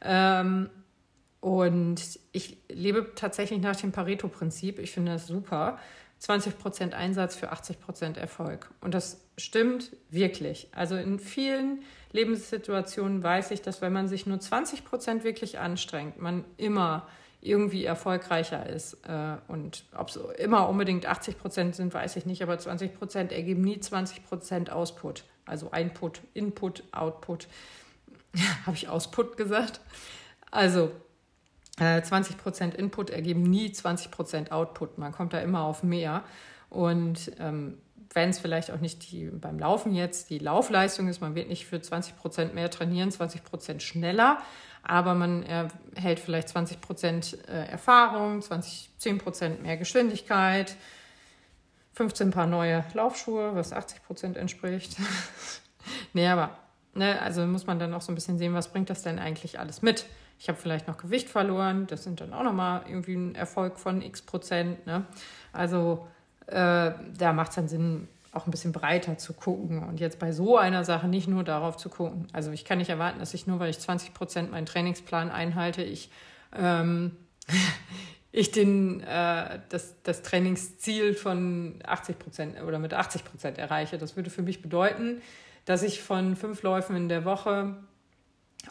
[0.00, 0.70] Ähm,
[1.40, 2.00] und
[2.32, 5.78] ich lebe tatsächlich nach dem Pareto-Prinzip, ich finde das super.
[6.18, 8.70] 20 Prozent Einsatz für 80 Prozent Erfolg.
[8.80, 10.68] Und das stimmt wirklich.
[10.72, 16.20] Also in vielen Lebenssituationen weiß ich, dass wenn man sich nur 20 Prozent wirklich anstrengt,
[16.20, 17.06] man immer
[17.40, 18.94] irgendwie erfolgreicher ist.
[19.06, 23.32] Äh, und ob es immer unbedingt 80 Prozent sind, weiß ich nicht, aber 20 Prozent
[23.32, 25.24] ergeben nie 20 Prozent Ausput.
[25.44, 27.48] Also Input, Input, Output.
[28.66, 29.80] Habe ich Ausput gesagt?
[30.50, 30.90] Also
[31.76, 34.98] 20 äh, Prozent Input ergeben nie 20 Prozent Output.
[34.98, 36.22] Man kommt da immer auf mehr.
[36.70, 37.78] Und ähm,
[38.12, 41.66] wenn es vielleicht auch nicht die, beim Laufen jetzt die Laufleistung ist, man wird nicht
[41.66, 44.38] für 20 Prozent mehr trainieren, 20 Prozent schneller,
[44.82, 50.76] aber man erhält vielleicht 20 Prozent äh, Erfahrung, 20, 10 Prozent mehr Geschwindigkeit,
[51.94, 54.96] 15 Paar neue Laufschuhe, was 80 Prozent entspricht.
[56.12, 56.56] nee, aber
[56.94, 59.58] ne, also muss man dann auch so ein bisschen sehen, was bringt das denn eigentlich
[59.58, 60.06] alles mit?
[60.44, 64.02] Ich habe vielleicht noch Gewicht verloren, das sind dann auch nochmal irgendwie ein Erfolg von
[64.02, 64.86] x Prozent.
[64.86, 65.06] Ne?
[65.54, 66.06] Also
[66.48, 70.32] äh, da macht es dann Sinn, auch ein bisschen breiter zu gucken und jetzt bei
[70.32, 72.28] so einer Sache nicht nur darauf zu gucken.
[72.34, 75.82] Also ich kann nicht erwarten, dass ich nur, weil ich 20 Prozent meinen Trainingsplan einhalte,
[75.82, 76.10] ich,
[76.54, 77.12] ähm,
[78.30, 83.96] ich den, äh, das, das Trainingsziel von 80 Prozent oder mit 80 Prozent erreiche.
[83.96, 85.22] Das würde für mich bedeuten,
[85.64, 87.76] dass ich von fünf Läufen in der Woche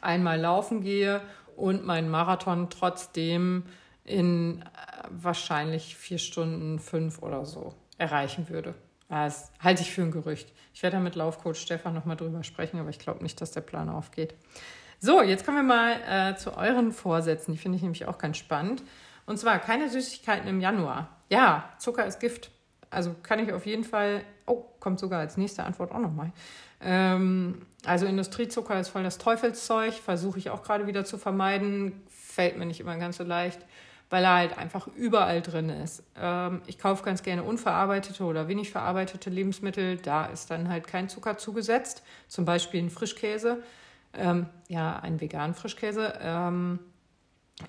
[0.01, 1.21] einmal laufen gehe
[1.55, 3.63] und meinen Marathon trotzdem
[4.03, 4.65] in äh,
[5.09, 8.75] wahrscheinlich vier Stunden fünf oder so erreichen würde.
[9.09, 10.51] Das halte ich für ein Gerücht.
[10.73, 13.61] Ich werde da mit Laufcoach Stefan nochmal drüber sprechen, aber ich glaube nicht, dass der
[13.61, 14.33] Plan aufgeht.
[14.99, 17.51] So, jetzt kommen wir mal äh, zu euren Vorsätzen.
[17.51, 18.83] Die finde ich nämlich auch ganz spannend.
[19.25, 21.09] Und zwar keine Süßigkeiten im Januar.
[21.29, 22.51] Ja, Zucker ist Gift.
[22.93, 24.21] Also kann ich auf jeden Fall.
[24.45, 26.31] Oh, kommt sogar als nächste Antwort auch nochmal.
[26.81, 29.93] Ähm, also Industriezucker ist voll das Teufelszeug.
[29.93, 32.01] Versuche ich auch gerade wieder zu vermeiden.
[32.09, 33.59] Fällt mir nicht immer ganz so leicht
[34.13, 36.03] weil er halt einfach überall drin ist.
[36.15, 39.97] Ähm, ich kaufe ganz gerne unverarbeitete oder wenig verarbeitete Lebensmittel.
[39.97, 42.03] Da ist dann halt kein Zucker zugesetzt.
[42.27, 43.63] Zum Beispiel ein Frischkäse,
[44.13, 46.77] ähm, ja, ein veganen Frischkäse, ähm,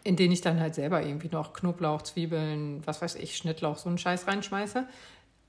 [0.02, 3.88] in den ich dann halt selber irgendwie noch Knoblauch, Zwiebeln, was weiß ich, Schnittlauch, so
[3.88, 4.86] einen Scheiß reinschmeiße.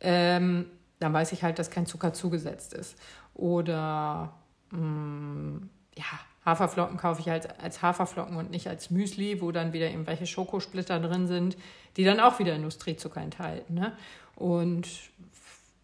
[0.02, 0.66] Ähm,
[1.00, 2.96] dann weiß ich halt, dass kein Zucker zugesetzt ist.
[3.34, 4.34] Oder
[4.72, 6.06] mh, mm, ja,
[6.46, 11.00] Haferflocken kaufe ich halt als Haferflocken und nicht als Müsli, wo dann wieder irgendwelche Schokosplitter
[11.00, 11.58] drin sind,
[11.98, 13.74] die dann auch wieder Industriezucker enthalten.
[13.74, 13.94] Ne?
[14.36, 14.88] Und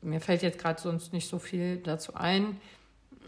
[0.02, 2.60] mir fällt jetzt gerade sonst nicht so viel dazu ein.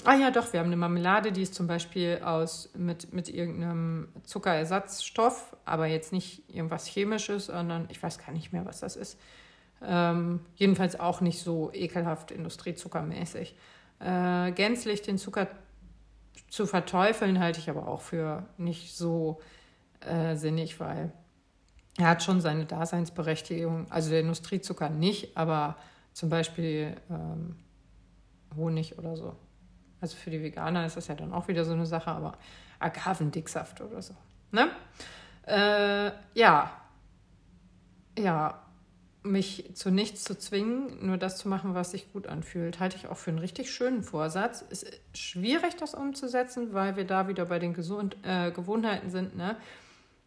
[0.05, 4.09] Ah ja, doch, wir haben eine Marmelade, die ist zum Beispiel aus mit, mit irgendeinem
[4.23, 9.17] Zuckerersatzstoff, aber jetzt nicht irgendwas Chemisches, sondern ich weiß gar nicht mehr, was das ist.
[9.81, 13.55] Ähm, jedenfalls auch nicht so ekelhaft industriezuckermäßig.
[13.99, 15.47] Äh, gänzlich den Zucker
[16.49, 19.39] zu verteufeln halte ich aber auch für nicht so
[20.01, 21.13] äh, sinnig, weil
[21.97, 23.89] er hat schon seine Daseinsberechtigung.
[23.89, 25.77] Also der Industriezucker nicht, aber
[26.11, 27.55] zum Beispiel ähm,
[28.55, 29.35] Honig oder so.
[30.03, 32.33] Also für die Veganer ist das ja dann auch wieder so eine Sache, aber
[32.79, 34.13] Agavendicksaft oder so.
[34.51, 34.69] Ne?
[35.47, 36.71] Äh, ja.
[38.19, 38.61] Ja,
[39.23, 43.07] mich zu nichts zu zwingen, nur das zu machen, was sich gut anfühlt, halte ich
[43.07, 44.65] auch für einen richtig schönen Vorsatz.
[44.69, 49.37] Es ist schwierig, das umzusetzen, weil wir da wieder bei den Gesund äh, Gewohnheiten sind.
[49.37, 49.55] Ne?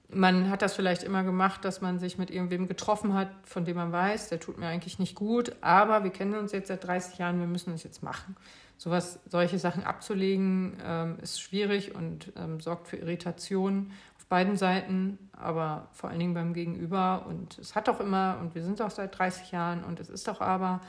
[0.08, 3.76] Man hat das vielleicht immer gemacht, dass man sich mit irgendwem getroffen hat, von dem
[3.76, 7.18] man weiß, der tut mir eigentlich nicht gut, aber wir kennen uns jetzt seit 30
[7.18, 8.36] Jahren, wir müssen es jetzt machen.
[8.78, 13.92] Sowas, solche Sachen abzulegen, ähm, ist schwierig und ähm, sorgt für Irritationen
[14.28, 17.26] beiden Seiten, aber vor allen Dingen beim Gegenüber.
[17.28, 20.26] Und es hat doch immer, und wir sind auch seit 30 Jahren und es ist
[20.26, 20.80] doch aber,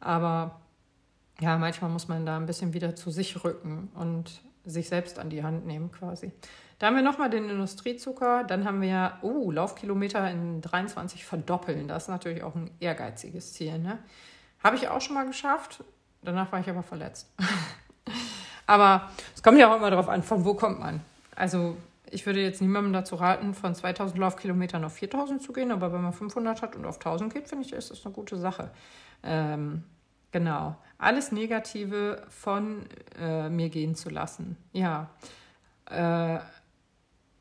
[0.00, 0.60] aber
[1.40, 5.30] ja, manchmal muss man da ein bisschen wieder zu sich rücken und sich selbst an
[5.30, 6.32] die Hand nehmen quasi.
[6.78, 11.86] Da haben wir nochmal den Industriezucker, dann haben wir, oh, Laufkilometer in 23 verdoppeln.
[11.86, 13.78] Das ist natürlich auch ein ehrgeiziges Ziel.
[13.78, 13.98] Ne?
[14.62, 15.84] Habe ich auch schon mal geschafft,
[16.22, 17.28] danach war ich aber verletzt.
[18.66, 21.00] aber es kommt ja auch immer darauf an, von wo kommt man.
[21.34, 21.76] Also
[22.10, 26.02] ich würde jetzt niemandem dazu raten, von 2000 Laufkilometern auf 4000 zu gehen, aber wenn
[26.02, 28.70] man 500 hat und auf 1000 geht, finde ich, ist das eine gute Sache.
[29.22, 29.84] Ähm,
[30.30, 30.76] genau.
[30.98, 32.86] Alles Negative von
[33.18, 34.56] äh, mir gehen zu lassen.
[34.72, 35.10] Ja.
[35.90, 36.38] Äh,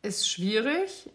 [0.04, 1.10] ist schwierig,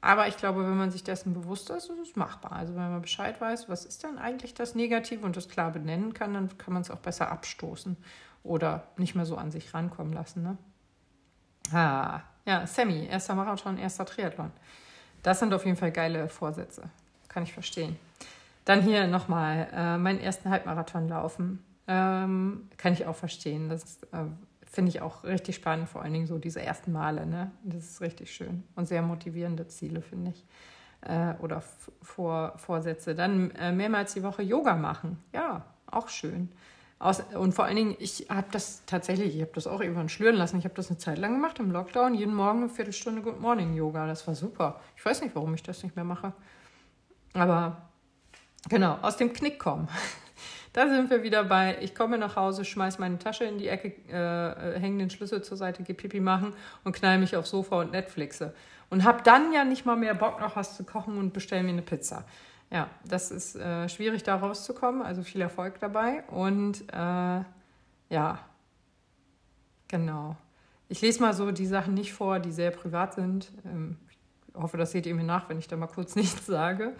[0.00, 2.52] aber ich glaube, wenn man sich dessen bewusst ist, ist es machbar.
[2.52, 6.14] Also wenn man Bescheid weiß, was ist denn eigentlich das Negative und das klar benennen
[6.14, 7.96] kann, dann kann man es auch besser abstoßen
[8.42, 10.42] oder nicht mehr so an sich rankommen lassen.
[10.42, 10.56] Ne?
[11.72, 14.50] Ah, ja, Sammy, erster Marathon, erster Triathlon.
[15.22, 16.84] Das sind auf jeden Fall geile Vorsätze.
[17.28, 17.96] Kann ich verstehen.
[18.64, 21.62] Dann hier nochmal äh, meinen ersten Halbmarathon laufen.
[21.86, 23.68] Ähm, kann ich auch verstehen.
[23.68, 24.24] Das äh,
[24.70, 27.26] finde ich auch richtig spannend, vor allen Dingen so diese ersten Male.
[27.26, 27.50] Ne?
[27.64, 30.44] Das ist richtig schön und sehr motivierende Ziele, finde ich.
[31.02, 31.62] Äh, oder
[32.02, 33.14] Vor Vorsätze.
[33.14, 35.18] Dann äh, mehrmals die Woche Yoga machen.
[35.32, 36.50] Ja, auch schön.
[37.00, 40.36] Aus, und vor allen Dingen, ich habe das tatsächlich, ich habe das auch irgendwann schlüren
[40.36, 40.58] lassen.
[40.58, 43.74] Ich habe das eine Zeit lang gemacht im Lockdown, jeden Morgen eine Viertelstunde Good Morning
[43.74, 44.06] Yoga.
[44.06, 44.80] Das war super.
[44.96, 46.34] Ich weiß nicht, warum ich das nicht mehr mache.
[47.32, 47.88] Aber
[48.68, 49.88] genau, aus dem Knick kommen.
[50.72, 53.88] Da sind wir wieder bei, ich komme nach Hause, schmeiß meine Tasche in die Ecke,
[54.08, 56.52] äh, hänge den Schlüssel zur Seite, gehe Pipi machen
[56.84, 58.54] und knall mich aufs Sofa und Netflixe.
[58.88, 61.70] Und habe dann ja nicht mal mehr Bock, noch was zu kochen und bestelle mir
[61.70, 62.24] eine Pizza.
[62.72, 65.02] Ja, das ist äh, schwierig, da rauszukommen.
[65.02, 66.22] Also viel Erfolg dabei.
[66.28, 67.42] Und äh,
[68.10, 68.38] ja,
[69.88, 70.36] genau.
[70.88, 73.50] Ich lese mal so die Sachen nicht vor, die sehr privat sind.
[73.64, 76.94] Ähm, ich hoffe, das seht ihr mir nach, wenn ich da mal kurz nichts sage.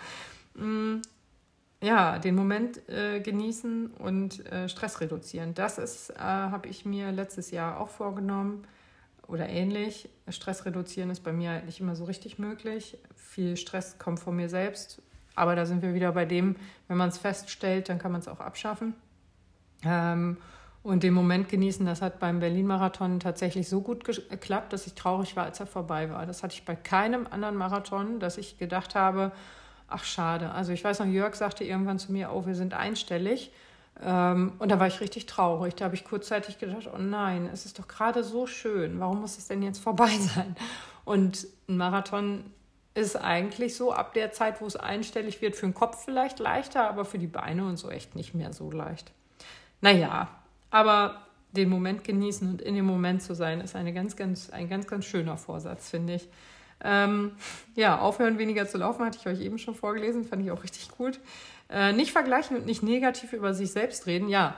[1.82, 5.54] Ja, den Moment äh, genießen und äh, Stress reduzieren.
[5.54, 8.66] Das ist, äh, habe ich mir letztes Jahr auch vorgenommen
[9.26, 10.10] oder ähnlich.
[10.28, 12.98] Stress reduzieren ist bei mir halt nicht immer so richtig möglich.
[13.16, 15.00] Viel Stress kommt von mir selbst
[15.40, 16.56] aber da sind wir wieder bei dem,
[16.88, 18.94] wenn man es feststellt, dann kann man es auch abschaffen.
[19.84, 20.36] Ähm,
[20.82, 25.36] und den Moment genießen, das hat beim Berlin-Marathon tatsächlich so gut geklappt, dass ich traurig
[25.36, 26.26] war, als er vorbei war.
[26.26, 29.32] Das hatte ich bei keinem anderen Marathon, dass ich gedacht habe,
[29.90, 30.52] ach schade.
[30.52, 33.52] Also ich weiß noch, Jörg sagte irgendwann zu mir, oh, wir sind einstellig.
[34.02, 35.74] Ähm, und da war ich richtig traurig.
[35.74, 39.00] Da habe ich kurzzeitig gedacht, oh nein, es ist doch gerade so schön.
[39.00, 40.56] Warum muss es denn jetzt vorbei sein?
[41.04, 42.44] Und ein Marathon
[42.94, 46.88] ist eigentlich so ab der Zeit, wo es einstellig wird, für den Kopf vielleicht leichter,
[46.88, 49.12] aber für die Beine und so echt nicht mehr so leicht.
[49.80, 50.28] Naja,
[50.70, 51.22] aber
[51.52, 54.86] den Moment genießen und in dem Moment zu sein, ist eine ganz, ganz, ein ganz,
[54.86, 56.28] ganz schöner Vorsatz, finde ich.
[56.82, 57.32] Ähm,
[57.74, 60.90] ja, aufhören, weniger zu laufen, hatte ich euch eben schon vorgelesen, fand ich auch richtig
[60.90, 61.20] gut.
[61.68, 64.28] Äh, nicht vergleichen und nicht negativ über sich selbst reden.
[64.28, 64.56] Ja,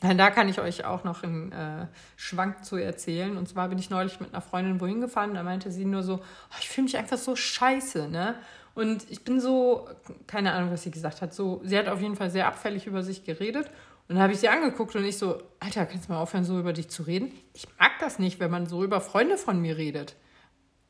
[0.00, 1.86] da kann ich euch auch noch einen äh,
[2.16, 3.36] Schwank zu erzählen.
[3.36, 5.34] Und zwar bin ich neulich mit einer Freundin wohin gefahren.
[5.34, 8.36] Da meinte sie nur so, oh, ich fühle mich einfach so scheiße, ne?
[8.74, 9.88] Und ich bin so,
[10.26, 11.34] keine Ahnung, was sie gesagt hat.
[11.34, 13.66] So, sie hat auf jeden Fall sehr abfällig über sich geredet.
[14.08, 16.58] Und dann habe ich sie angeguckt und ich so, Alter, kannst du mal aufhören, so
[16.58, 17.32] über dich zu reden?
[17.52, 20.16] Ich mag das nicht, wenn man so über Freunde von mir redet.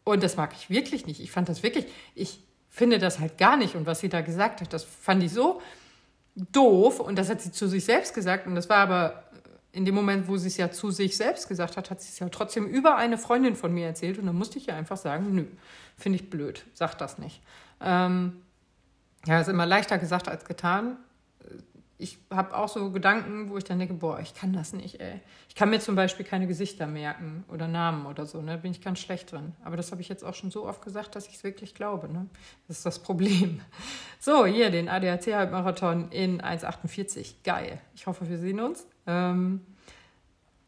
[0.05, 1.21] Und das mag ich wirklich nicht.
[1.21, 3.75] Ich fand das wirklich, ich finde das halt gar nicht.
[3.75, 5.61] Und was sie da gesagt hat, das fand ich so,
[6.35, 9.25] doof und das hat sie zu sich selbst gesagt und das war aber
[9.73, 12.19] in dem Moment, wo sie es ja zu sich selbst gesagt hat, hat sie es
[12.19, 15.35] ja trotzdem über eine Freundin von mir erzählt und dann musste ich ja einfach sagen,
[15.35, 15.45] nö,
[15.97, 17.41] finde ich blöd, sag das nicht.
[17.81, 18.43] Ähm,
[19.27, 20.97] ja, ist immer leichter gesagt als getan
[22.01, 25.21] ich habe auch so Gedanken, wo ich dann denke, boah, ich kann das nicht, ey.
[25.49, 28.53] Ich kann mir zum Beispiel keine Gesichter merken oder Namen oder so, ne?
[28.53, 29.53] Da bin ich ganz schlecht drin.
[29.63, 32.11] Aber das habe ich jetzt auch schon so oft gesagt, dass ich es wirklich glaube,
[32.11, 32.27] ne?
[32.69, 33.61] Das ist das Problem.
[34.23, 37.37] So, hier den ADAC-Halbmarathon in 1,48.
[37.43, 37.81] Geil.
[37.95, 38.87] Ich hoffe, wir sehen uns.
[39.07, 39.63] Ähm,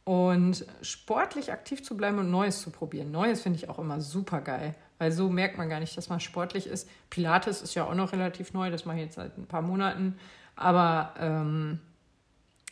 [0.05, 3.11] und sportlich aktiv zu bleiben und Neues zu probieren.
[3.11, 6.19] Neues finde ich auch immer super geil, weil so merkt man gar nicht, dass man
[6.19, 6.89] sportlich ist.
[7.11, 10.17] Pilates ist ja auch noch relativ neu, das mache ich jetzt seit ein paar Monaten.
[10.57, 11.81] Aber ähm,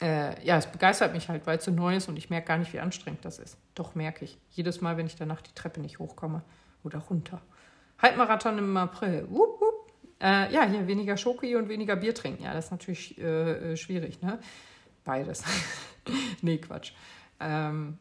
[0.00, 2.58] äh, ja, es begeistert mich halt, weil es so neu ist und ich merke gar
[2.58, 3.58] nicht, wie anstrengend das ist.
[3.74, 4.38] Doch merke ich.
[4.50, 6.42] Jedes Mal, wenn ich danach die Treppe nicht hochkomme
[6.82, 7.42] oder runter.
[7.98, 9.26] Halbmarathon im April.
[9.28, 9.92] Wupp, wupp.
[10.20, 12.44] Äh, ja, hier weniger Schoki und weniger Bier trinken.
[12.44, 14.38] Ja, das ist natürlich äh, äh schwierig, ne?
[15.04, 15.44] Beides.
[16.42, 16.92] nee, Quatsch.
[17.38, 17.98] Ähm,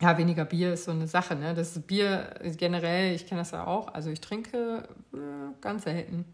[0.00, 1.54] ja, weniger Bier ist so eine Sache, ne?
[1.54, 3.92] Das Bier generell, ich kenne das ja auch.
[3.92, 6.24] Also ich trinke äh, ganz selten.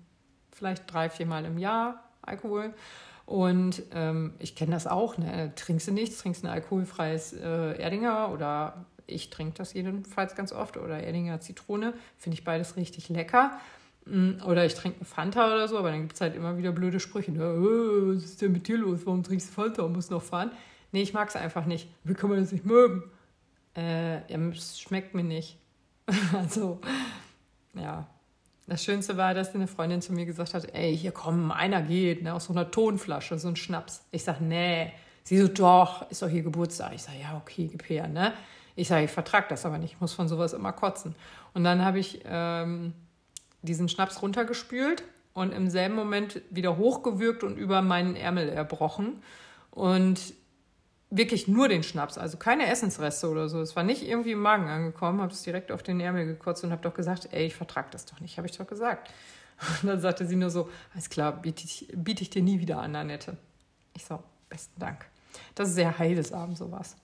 [0.52, 2.74] Vielleicht drei, viermal im Jahr Alkohol.
[3.24, 5.52] Und ähm, ich kenne das auch, ne?
[5.56, 10.76] trinkst du nichts, trinkst ein alkoholfreies äh, Erdinger oder ich trinke das jedenfalls ganz oft
[10.76, 13.58] oder Erdinger Zitrone, finde ich beides richtig lecker.
[14.04, 16.70] Mm, oder ich trinke eine Fanta oder so, aber dann gibt es halt immer wieder
[16.72, 17.32] blöde Sprüche.
[17.32, 17.42] Ne?
[17.42, 19.00] Oh, was ist denn mit dir los?
[19.04, 20.52] Warum trinkst du Fanta und musst noch fahren?
[20.92, 21.88] Nee, ich mag es einfach nicht.
[22.04, 23.02] Wie kann man das nicht mögen?
[23.76, 25.58] Äh, es schmeckt mir nicht.
[26.32, 26.80] also,
[27.74, 28.06] ja,
[28.66, 32.22] das Schönste war, dass eine Freundin zu mir gesagt hat, ey, hier komm, einer geht,
[32.22, 34.02] ne, aus so einer Tonflasche, so ein Schnaps.
[34.10, 34.92] Ich sag, nee.
[35.22, 36.92] Sie so, doch, ist doch hier Geburtstag.
[36.94, 38.32] Ich sag, ja, okay, gib her, ne?
[38.74, 41.14] Ich sage, ich vertrag das aber nicht, ich muss von sowas immer kotzen.
[41.54, 42.92] Und dann habe ich ähm,
[43.62, 45.02] diesen Schnaps runtergespült
[45.32, 49.22] und im selben Moment wieder hochgewürgt und über meinen Ärmel erbrochen.
[49.70, 50.34] Und
[51.10, 53.60] wirklich nur den Schnaps, also keine Essensreste oder so.
[53.60, 56.72] Es war nicht irgendwie im Magen angekommen, habe es direkt auf den Ärmel gekotzt und
[56.72, 59.10] habe doch gesagt, ey, ich vertrag das doch nicht, habe ich doch gesagt.
[59.82, 62.78] Und dann sagte sie nur so, alles klar, biete ich, biete ich dir nie wieder
[62.78, 63.36] an, Annette.
[63.94, 65.06] Ich so, besten Dank.
[65.54, 66.96] Das ist sehr heilsam, sowas.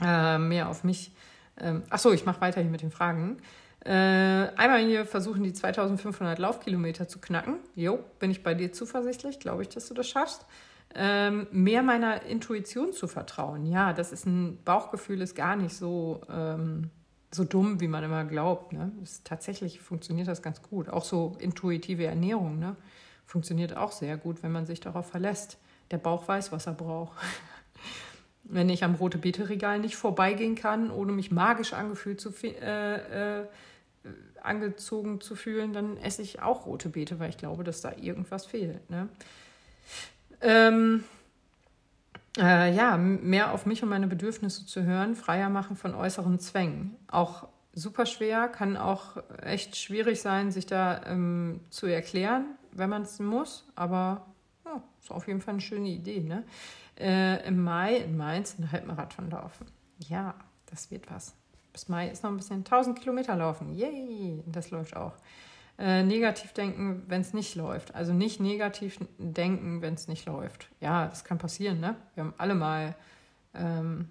[0.00, 1.12] Äh, mehr auf mich.
[1.58, 3.38] Ähm, ach so, ich mache weiter hier mit den Fragen.
[3.84, 7.58] Äh, einmal hier versuchen, die 2500 Laufkilometer zu knacken.
[7.74, 10.44] Jo, bin ich bei dir zuversichtlich, glaube ich, dass du das schaffst
[10.94, 13.66] ähm, mehr meiner Intuition zu vertrauen.
[13.66, 16.90] Ja, das ist ein Bauchgefühl, ist gar nicht so, ähm,
[17.30, 18.72] so dumm, wie man immer glaubt.
[18.72, 18.92] Ne?
[19.02, 20.88] Ist, tatsächlich funktioniert das ganz gut.
[20.88, 22.76] Auch so intuitive Ernährung ne?
[23.24, 25.58] funktioniert auch sehr gut, wenn man sich darauf verlässt.
[25.90, 27.16] Der Bauch weiß, was er braucht.
[28.44, 33.46] Wenn ich am rote Beete-Regal nicht vorbeigehen kann, ohne mich magisch angefühlt zu, äh, äh,
[34.42, 38.44] angezogen zu fühlen, dann esse ich auch rote Beete, weil ich glaube, dass da irgendwas
[38.44, 38.90] fehlt.
[38.90, 39.08] Ne?
[40.42, 41.04] Ähm,
[42.38, 46.96] äh, ja, mehr auf mich und meine Bedürfnisse zu hören, freier machen von äußeren Zwängen.
[47.08, 53.02] Auch super schwer, kann auch echt schwierig sein, sich da ähm, zu erklären, wenn man
[53.02, 54.26] es muss, aber
[54.64, 56.20] ja, ist auf jeden Fall eine schöne Idee.
[56.20, 56.44] Ne?
[56.98, 59.66] Äh, Im Mai in Mainz einen Halbmarathon laufen.
[60.08, 60.34] Ja,
[60.66, 61.34] das wird was.
[61.72, 63.74] Bis Mai ist noch ein bisschen 1000 Kilometer laufen.
[63.74, 65.14] Yay, das läuft auch.
[65.82, 67.92] Äh, negativ denken, wenn es nicht läuft.
[67.96, 70.68] Also nicht negativ denken, wenn es nicht läuft.
[70.78, 71.96] Ja, das kann passieren, ne?
[72.14, 72.94] Wir haben alle mal
[73.52, 74.08] ähm,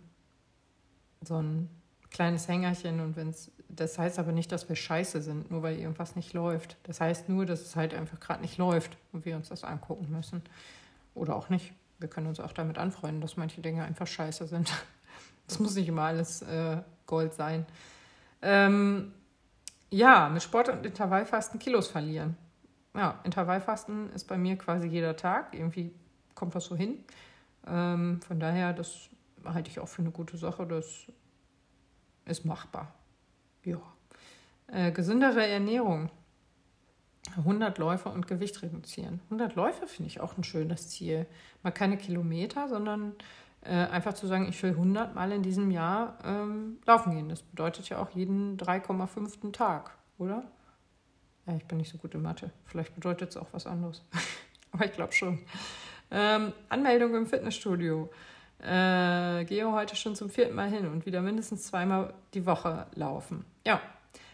[1.22, 1.70] so ein
[2.10, 5.80] kleines Hängerchen und wenn es, das heißt aber nicht, dass wir scheiße sind, nur weil
[5.80, 6.76] irgendwas nicht läuft.
[6.84, 10.12] Das heißt nur, dass es halt einfach gerade nicht läuft und wir uns das angucken
[10.12, 10.42] müssen.
[11.16, 11.72] Oder auch nicht.
[12.00, 14.74] Wir können uns auch damit anfreunden, dass manche Dinge einfach scheiße sind.
[15.48, 17.66] Das muss nicht immer alles äh, Gold sein.
[18.42, 19.12] Ähm,
[19.92, 22.38] ja, mit Sport und Intervallfasten Kilos verlieren.
[22.96, 25.54] Ja, Intervallfasten ist bei mir quasi jeder Tag.
[25.54, 25.94] Irgendwie
[26.34, 27.04] kommt das so hin.
[27.68, 29.10] Ähm, von daher, das
[29.46, 30.66] halte ich auch für eine gute Sache.
[30.66, 31.06] Das
[32.26, 32.94] ist machbar.
[33.64, 33.82] Ja.
[34.68, 36.10] Äh, gesündere Ernährung.
[37.38, 39.22] 100 Läufe und Gewicht reduzieren.
[39.26, 41.28] 100 Läufe finde ich auch ein schönes Ziel.
[41.64, 43.14] Mal keine Kilometer, sondern
[43.64, 47.30] äh, einfach zu sagen, ich will 100 Mal in diesem Jahr ähm, laufen gehen.
[47.30, 49.52] Das bedeutet ja auch jeden 3,5.
[49.52, 50.44] Tag, oder?
[51.46, 52.52] Ja, ich bin nicht so gut in Mathe.
[52.66, 54.04] Vielleicht bedeutet es auch was anderes.
[54.72, 55.40] Aber ich glaube schon.
[56.10, 58.10] Ähm, Anmeldung im Fitnessstudio.
[58.60, 63.46] Äh, gehe heute schon zum vierten Mal hin und wieder mindestens zweimal die Woche laufen.
[63.66, 63.82] Ja,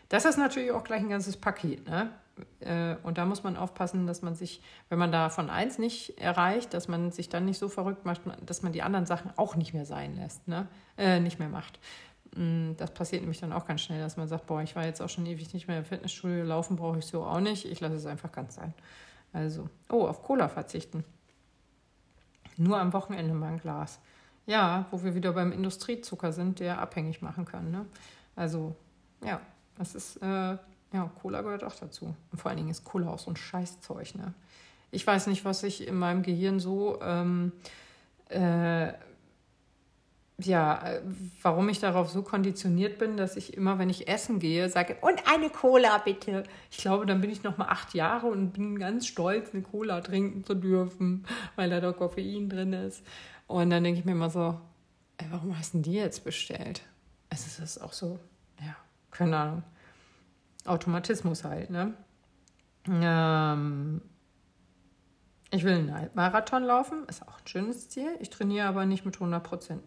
[0.09, 1.87] das ist natürlich auch gleich ein ganzes Paket.
[1.87, 2.11] Ne?
[2.59, 6.17] Äh, und da muss man aufpassen, dass man sich, wenn man da von eins nicht
[6.19, 9.55] erreicht, dass man sich dann nicht so verrückt macht, dass man die anderen Sachen auch
[9.55, 10.67] nicht mehr sein lässt, ne?
[10.97, 11.79] Äh, nicht mehr macht.
[12.35, 15.01] Mm, das passiert nämlich dann auch ganz schnell, dass man sagt, boah, ich war jetzt
[15.01, 17.95] auch schon ewig nicht mehr im Fitnessstudio, laufen brauche ich so auch nicht, ich lasse
[17.95, 18.73] es einfach ganz sein.
[19.33, 21.03] Also, oh, auf Cola verzichten.
[22.57, 23.99] Nur am Wochenende mal ein Glas.
[24.45, 27.69] Ja, wo wir wieder beim Industriezucker sind, der abhängig machen kann.
[27.69, 27.85] Ne?
[28.35, 28.75] Also,
[29.23, 29.41] ja,
[29.77, 30.57] das ist äh,
[30.93, 32.15] ja, Cola gehört auch dazu.
[32.31, 34.15] Und vor allen Dingen ist Cola auch so ein Scheißzeug.
[34.15, 34.33] Ne?
[34.91, 37.51] Ich weiß nicht, was ich in meinem Gehirn so, ähm,
[38.29, 38.93] äh,
[40.39, 40.99] ja,
[41.41, 45.23] warum ich darauf so konditioniert bin, dass ich immer, wenn ich essen gehe, sage, und
[45.27, 46.43] eine Cola bitte.
[46.69, 50.01] Ich glaube, dann bin ich noch mal acht Jahre und bin ganz stolz, eine Cola
[50.01, 51.25] trinken zu dürfen,
[51.55, 53.03] weil da doch Koffein drin ist.
[53.47, 54.59] Und dann denke ich mir immer so,
[55.17, 56.81] ey, warum hast du die jetzt bestellt?
[57.29, 58.19] Es ist auch so,
[58.61, 58.75] ja,
[59.09, 59.63] keine Ahnung.
[60.67, 61.93] Automatismus halt, ne?
[62.89, 64.01] Ähm,
[65.51, 68.09] ich will einen Halbmarathon laufen, ist auch ein schönes Ziel.
[68.19, 69.79] Ich trainiere aber nicht mit 100%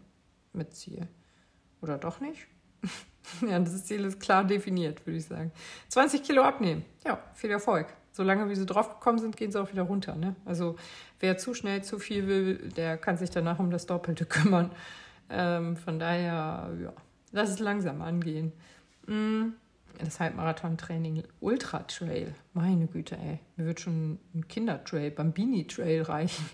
[0.53, 1.07] mit Ziel.
[1.83, 2.47] Oder doch nicht?
[3.49, 5.53] ja, das Ziel ist klar definiert, würde ich sagen.
[5.89, 6.85] 20 Kilo abnehmen.
[7.05, 7.89] Ja, viel Erfolg.
[8.12, 10.16] Solange wie sie draufgekommen sind, gehen sie auch wieder runter.
[10.16, 10.35] Ne?
[10.45, 10.76] Also
[11.20, 14.70] wer zu schnell zu viel will, der kann sich danach um das Doppelte kümmern.
[15.28, 16.93] Ähm, von daher, ja,
[17.33, 18.53] lass es langsam angehen.
[19.07, 19.51] Mm
[20.05, 22.34] das Halbmarathon-Training Ultra Trail.
[22.53, 23.38] Meine Güte, ey.
[23.57, 26.44] Mir wird schon ein Kindertrail, Bambini Trail reichen.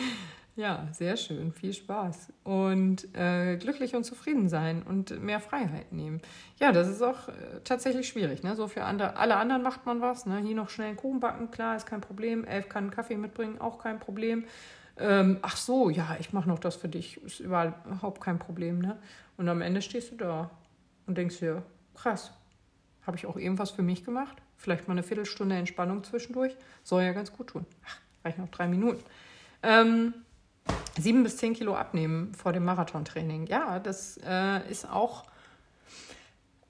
[0.56, 1.52] ja, sehr schön.
[1.52, 2.32] Viel Spaß.
[2.44, 6.20] Und äh, glücklich und zufrieden sein und mehr Freiheit nehmen.
[6.58, 8.42] Ja, das ist auch äh, tatsächlich schwierig.
[8.42, 8.56] Ne?
[8.56, 10.26] So für andere, alle anderen macht man was.
[10.26, 10.38] Ne?
[10.38, 12.44] Hier noch schnell einen Kuchen backen, klar, ist kein Problem.
[12.44, 14.44] Elf kann einen Kaffee mitbringen, auch kein Problem.
[14.98, 17.22] Ähm, ach so, ja, ich mache noch das für dich.
[17.22, 18.80] Ist überhaupt kein Problem.
[18.80, 18.98] Ne?
[19.36, 20.50] Und am Ende stehst du da
[21.06, 21.62] und denkst dir,
[21.94, 22.32] krass,
[23.06, 24.36] habe ich auch irgendwas für mich gemacht?
[24.56, 26.56] Vielleicht mal eine Viertelstunde Entspannung zwischendurch.
[26.82, 27.66] Soll ja ganz gut tun.
[27.86, 29.02] Ach, reicht noch drei Minuten.
[29.62, 30.14] Ähm,
[30.98, 33.46] sieben bis zehn Kilo abnehmen vor dem Marathontraining.
[33.46, 35.24] Ja, das äh, ist auch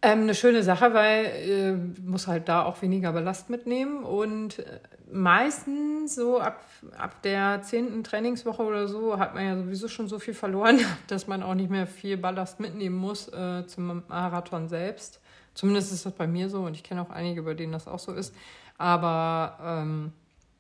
[0.02, 4.80] ähm, eine schöne Sache, weil äh, muss halt da auch weniger Ballast mitnehmen und äh,
[5.12, 6.64] meistens so ab,
[6.96, 11.26] ab der zehnten Trainingswoche oder so hat man ja sowieso schon so viel verloren, dass
[11.26, 15.20] man auch nicht mehr viel Ballast mitnehmen muss äh, zum Marathon selbst.
[15.60, 17.98] Zumindest ist das bei mir so und ich kenne auch einige, bei denen das auch
[17.98, 18.34] so ist.
[18.78, 20.10] Aber ähm,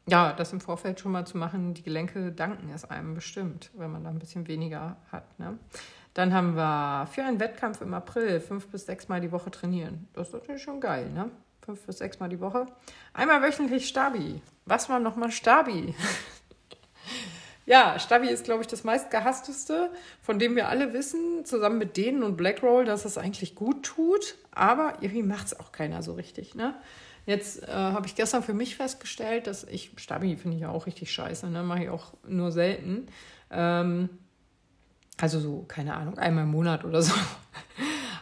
[0.06, 3.90] ja, das im Vorfeld schon mal zu machen, die Gelenke danken es einem bestimmt, wenn
[3.90, 5.38] man da ein bisschen weniger hat.
[5.38, 5.56] Ne?
[6.12, 10.06] Dann haben wir für einen Wettkampf im April fünf bis sechs Mal die Woche trainieren.
[10.12, 11.30] Das ist natürlich schon geil, ne?
[11.64, 12.66] Fünf bis sechs Mal die Woche.
[13.14, 14.42] Einmal wöchentlich Stabi.
[14.66, 15.94] Was war nochmal Stabi?
[17.70, 22.24] Ja, Stabi ist, glaube ich, das meistgehassteste, von dem wir alle wissen, zusammen mit denen
[22.24, 26.56] und Blackroll, dass es eigentlich gut tut, aber irgendwie macht es auch keiner so richtig.
[26.56, 26.74] Ne?
[27.26, 30.86] Jetzt äh, habe ich gestern für mich festgestellt, dass ich, Stabi finde ich ja auch
[30.86, 31.62] richtig scheiße, ne?
[31.62, 33.06] mache ich auch nur selten.
[33.52, 34.08] Ähm,
[35.20, 37.14] also so, keine Ahnung, einmal im Monat oder so.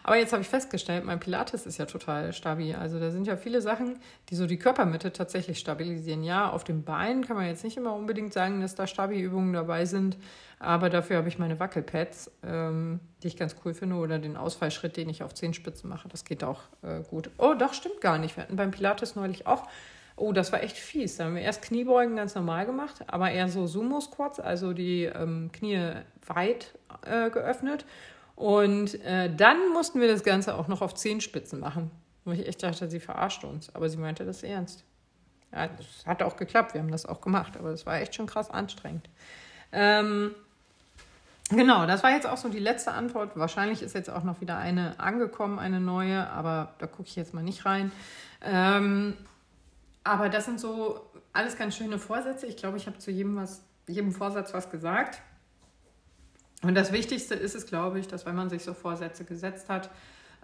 [0.08, 2.74] Aber jetzt habe ich festgestellt, mein Pilates ist ja total stabil.
[2.74, 3.98] Also da sind ja viele Sachen,
[4.30, 6.24] die so die Körpermitte tatsächlich stabilisieren.
[6.24, 9.84] Ja, auf dem Bein kann man jetzt nicht immer unbedingt sagen, dass da Stabi-Übungen dabei
[9.84, 10.16] sind.
[10.60, 14.96] Aber dafür habe ich meine Wackelpads, ähm, die ich ganz cool finde, oder den Ausfallschritt,
[14.96, 16.08] den ich auf Zehenspitzen mache.
[16.08, 17.28] Das geht auch äh, gut.
[17.36, 18.34] Oh, doch, stimmt gar nicht.
[18.34, 19.68] Wir hatten beim Pilates neulich auch
[20.16, 21.18] Oh, das war echt fies.
[21.18, 25.50] Da haben wir erst Kniebeugen ganz normal gemacht, aber eher so Sumo-Squats, also die ähm,
[25.52, 25.92] Knie
[26.26, 26.72] weit
[27.06, 27.84] äh, geöffnet.
[28.38, 31.90] Und äh, dann mussten wir das Ganze auch noch auf Zehenspitzen machen.
[32.24, 33.74] Wo ich echt dachte, sie verarscht uns.
[33.74, 34.84] Aber sie meinte das ernst.
[35.52, 38.26] Ja, das hat auch geklappt, wir haben das auch gemacht, aber das war echt schon
[38.26, 39.08] krass anstrengend.
[39.72, 40.36] Ähm,
[41.50, 43.32] genau, das war jetzt auch so die letzte Antwort.
[43.34, 47.34] Wahrscheinlich ist jetzt auch noch wieder eine angekommen, eine neue, aber da gucke ich jetzt
[47.34, 47.90] mal nicht rein.
[48.40, 49.14] Ähm,
[50.04, 51.00] aber das sind so
[51.32, 52.46] alles ganz schöne Vorsätze.
[52.46, 55.22] Ich glaube, ich habe zu jedem, was, jedem Vorsatz was gesagt.
[56.62, 59.90] Und das Wichtigste ist es, glaube ich, dass wenn man sich so Vorsätze gesetzt hat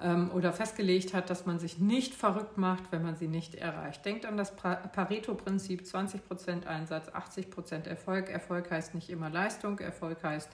[0.01, 4.05] ähm, oder festgelegt hat, dass man sich nicht verrückt macht, wenn man sie nicht erreicht.
[4.05, 8.31] Denkt an das Pareto-Prinzip, 20% Einsatz, 80% Erfolg.
[8.31, 10.51] Erfolg heißt nicht immer Leistung, Erfolg heißt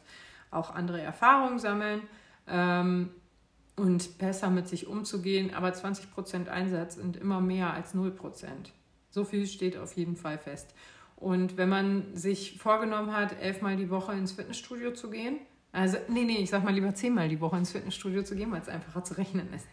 [0.50, 2.02] auch andere Erfahrungen sammeln
[2.48, 3.10] ähm,
[3.76, 5.52] und besser mit sich umzugehen.
[5.54, 8.12] Aber 20% Einsatz sind immer mehr als 0%.
[9.10, 10.74] So viel steht auf jeden Fall fest.
[11.16, 15.38] Und wenn man sich vorgenommen hat, elfmal die Woche ins Fitnessstudio zu gehen,
[15.72, 18.60] also, nee, nee, ich sag mal lieber zehnmal die Woche ins Fitnessstudio zu gehen, weil
[18.60, 19.68] es einfacher zu rechnen ist.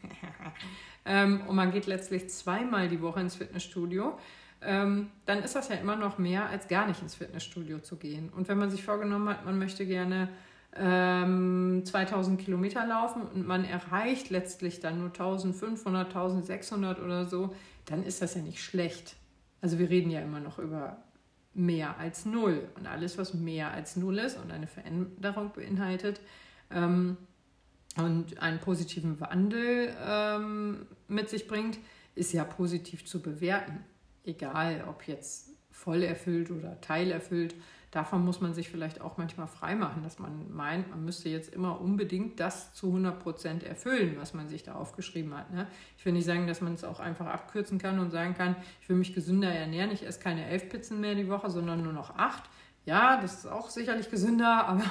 [1.06, 4.18] ähm, und man geht letztlich zweimal die Woche ins Fitnessstudio,
[4.62, 8.30] ähm, dann ist das ja immer noch mehr, als gar nicht ins Fitnessstudio zu gehen.
[8.30, 10.30] Und wenn man sich vorgenommen hat, man möchte gerne
[10.76, 18.04] ähm, 2000 Kilometer laufen und man erreicht letztlich dann nur 1500, 1600 oder so, dann
[18.04, 19.16] ist das ja nicht schlecht.
[19.62, 20.98] Also wir reden ja immer noch über
[21.58, 22.70] mehr als null.
[22.76, 26.22] Und alles, was mehr als null ist und eine Veränderung beinhaltet
[26.72, 27.18] ähm,
[27.98, 31.80] und einen positiven Wandel ähm, mit sich bringt,
[32.16, 33.84] ist ja positiv zu bewerten.
[34.24, 37.56] Egal, ob jetzt voll erfüllt oder teilerfüllt
[37.92, 41.80] davon muss man sich vielleicht auch manchmal freimachen, dass man meint, man müsste jetzt immer
[41.80, 45.52] unbedingt das zu 100 Prozent erfüllen, was man sich da aufgeschrieben hat.
[45.52, 45.68] Ne?
[45.98, 48.90] Ich will nicht sagen, dass man es auch einfach abkürzen kann und sagen kann, ich
[48.90, 52.16] will mich gesünder ernähren, ich esse keine elf Pizzen mehr die Woche, sondern nur noch
[52.18, 52.44] acht.
[52.86, 54.84] Ja, das ist auch sicherlich gesünder, aber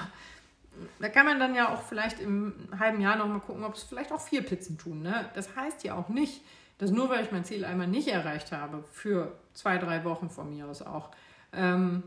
[0.98, 4.12] da kann man dann ja auch vielleicht im halben Jahr nochmal gucken, ob es vielleicht
[4.12, 5.02] auch vier Pizzen tun.
[5.02, 5.26] Ne?
[5.34, 6.42] Das heißt ja auch nicht,
[6.78, 10.50] dass nur weil ich mein Ziel einmal nicht erreicht habe, für zwei, drei Wochen von
[10.50, 11.10] mir aus auch,
[11.52, 12.02] ähm,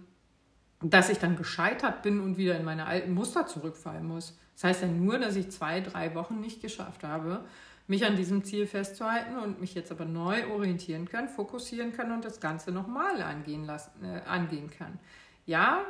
[0.82, 4.38] dass ich dann gescheitert bin und wieder in meine alten Muster zurückfallen muss.
[4.56, 7.44] Das heißt ja nur, dass ich zwei, drei Wochen nicht geschafft habe,
[7.88, 12.24] mich an diesem Ziel festzuhalten und mich jetzt aber neu orientieren kann, fokussieren kann und
[12.24, 15.00] das Ganze nochmal angehen, lassen, äh, angehen kann.
[15.46, 15.82] Ja,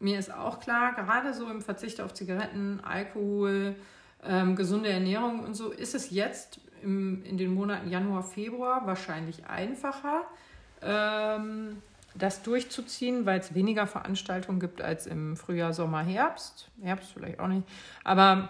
[0.00, 3.76] mir ist auch klar, gerade so im Verzicht auf Zigaretten, Alkohol,
[4.24, 9.46] ähm, gesunde Ernährung und so, ist es jetzt im, in den Monaten Januar, Februar wahrscheinlich
[9.46, 10.24] einfacher.
[10.82, 11.82] Ähm,
[12.14, 16.68] das durchzuziehen, weil es weniger Veranstaltungen gibt als im Frühjahr, Sommer, Herbst.
[16.82, 17.66] Herbst vielleicht auch nicht.
[18.04, 18.48] Aber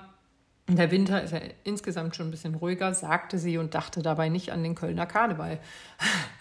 [0.66, 4.52] der Winter ist ja insgesamt schon ein bisschen ruhiger, sagte sie und dachte dabei nicht
[4.52, 5.58] an den Kölner Karneval.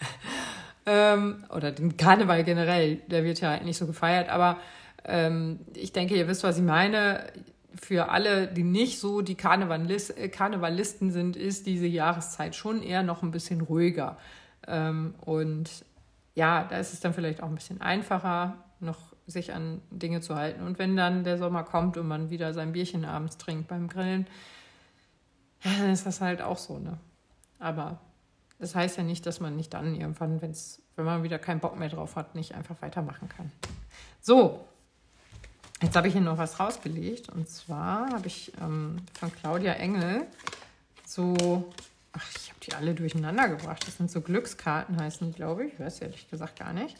[0.86, 4.28] ähm, oder den Karneval generell, der wird ja nicht so gefeiert.
[4.28, 4.58] Aber
[5.04, 7.24] ähm, ich denke, ihr wisst, was ich meine.
[7.80, 13.30] Für alle, die nicht so die Karnevalisten sind, ist diese Jahreszeit schon eher noch ein
[13.30, 14.16] bisschen ruhiger.
[14.66, 15.84] Ähm, und
[16.34, 20.34] ja, da ist es dann vielleicht auch ein bisschen einfacher, noch sich an Dinge zu
[20.34, 20.62] halten.
[20.62, 24.26] Und wenn dann der Sommer kommt und man wieder sein Bierchen abends trinkt beim Grillen,
[25.62, 26.98] dann ist das halt auch so, ne?
[27.58, 28.00] Aber
[28.58, 31.78] das heißt ja nicht, dass man nicht dann irgendwann, wenn's, wenn man wieder keinen Bock
[31.78, 33.50] mehr drauf hat, nicht einfach weitermachen kann.
[34.20, 34.66] So,
[35.82, 37.28] jetzt habe ich hier noch was rausgelegt.
[37.28, 40.26] Und zwar habe ich ähm, von Claudia Engel
[41.06, 41.72] so
[42.12, 43.86] Ach, ich habe die alle durcheinander gebracht.
[43.86, 45.74] Das sind so Glückskarten, heißen die, glaube ich.
[45.74, 46.96] Ich weiß ehrlich gesagt gar nicht.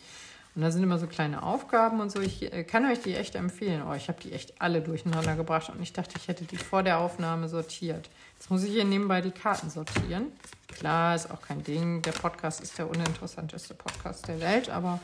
[0.54, 2.20] Und da sind immer so kleine Aufgaben und so.
[2.20, 3.82] Ich äh, kann euch die echt empfehlen.
[3.88, 6.82] Oh, ich habe die echt alle durcheinander gebracht und ich dachte, ich hätte die vor
[6.82, 8.10] der Aufnahme sortiert.
[8.36, 10.32] Jetzt muss ich hier nebenbei die Karten sortieren.
[10.68, 12.02] Klar, ist auch kein Ding.
[12.02, 14.98] Der Podcast ist der uninteressanteste Podcast der Welt, aber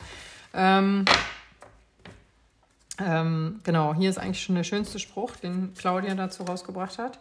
[0.53, 1.05] ähm,
[2.99, 7.19] ähm, genau, hier ist eigentlich schon der schönste Spruch, den Claudia dazu rausgebracht hat.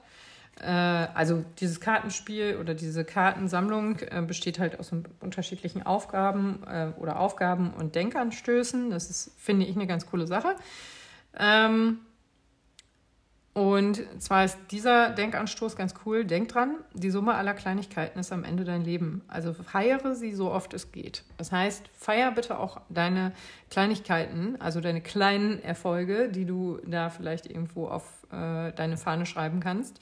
[0.60, 7.20] Äh, also dieses Kartenspiel oder diese Kartensammlung äh, besteht halt aus unterschiedlichen Aufgaben äh, oder
[7.20, 8.90] Aufgaben und Denkanstößen.
[8.90, 10.56] Das ist, finde ich, eine ganz coole Sache.
[11.38, 11.98] Ähm,
[13.52, 16.26] Und zwar ist dieser Denkanstoß ganz cool.
[16.26, 19.22] Denk dran, die Summe aller Kleinigkeiten ist am Ende dein Leben.
[19.28, 21.24] Also feiere sie so oft es geht.
[21.38, 23.32] Das heißt, feier bitte auch deine
[23.70, 30.00] Kleinigkeiten, also deine kleinen Erfolge, die du da vielleicht irgendwo auf deine Fahne schreiben kannst.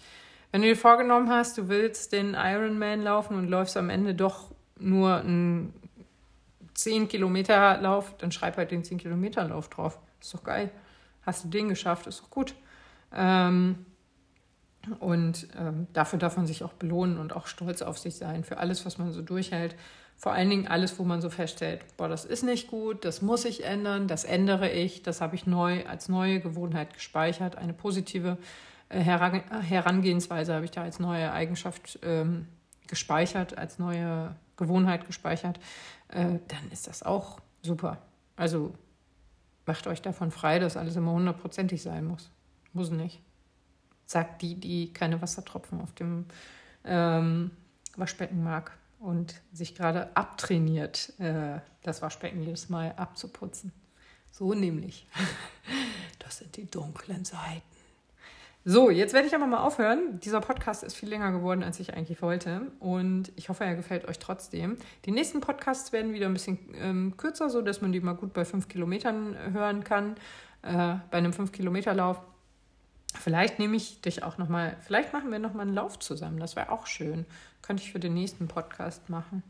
[0.54, 4.52] Wenn du dir vorgenommen hast, du willst den Ironman laufen und läufst am Ende doch
[4.78, 5.74] nur einen
[6.74, 9.98] 10 Kilometer Lauf, dann schreib halt den 10 Kilometer Lauf drauf.
[10.20, 10.70] Ist doch geil.
[11.22, 12.54] Hast du den geschafft, ist doch gut.
[13.12, 13.84] Ähm,
[15.00, 18.58] und ähm, dafür darf man sich auch belohnen und auch stolz auf sich sein für
[18.58, 19.74] alles, was man so durchhält.
[20.14, 23.44] Vor allen Dingen alles, wo man so feststellt, boah, das ist nicht gut, das muss
[23.44, 27.56] ich ändern, das ändere ich, das habe ich neu als neue Gewohnheit gespeichert.
[27.56, 28.38] Eine positive
[28.88, 32.46] Herangehensweise habe ich da als neue Eigenschaft ähm,
[32.86, 35.58] gespeichert, als neue Gewohnheit gespeichert.
[36.08, 37.98] Äh, dann ist das auch super.
[38.36, 38.74] Also
[39.66, 42.30] macht euch davon frei, dass alles immer hundertprozentig sein muss.
[42.72, 43.20] Muss nicht.
[44.06, 46.26] Sagt die, die keine Wassertropfen auf dem
[46.84, 47.50] ähm,
[47.96, 53.72] Waschbecken mag und sich gerade abtrainiert, äh, das Waschbecken jedes Mal abzuputzen.
[54.30, 55.06] So nämlich.
[56.20, 57.73] Das sind die dunklen Seiten.
[58.66, 60.20] So, jetzt werde ich aber mal aufhören.
[60.20, 62.72] Dieser Podcast ist viel länger geworden, als ich eigentlich wollte.
[62.80, 64.78] Und ich hoffe, er gefällt euch trotzdem.
[65.04, 68.32] Die nächsten Podcasts werden wieder ein bisschen ähm, kürzer, so dass man die mal gut
[68.32, 70.16] bei fünf Kilometern hören kann.
[70.62, 72.20] Äh, bei einem fünf Kilometer Lauf
[73.20, 76.40] Vielleicht nehme ich dich auch nochmal, vielleicht machen wir nochmal einen Lauf zusammen.
[76.40, 77.26] Das wäre auch schön.
[77.62, 79.42] Könnte ich für den nächsten Podcast machen.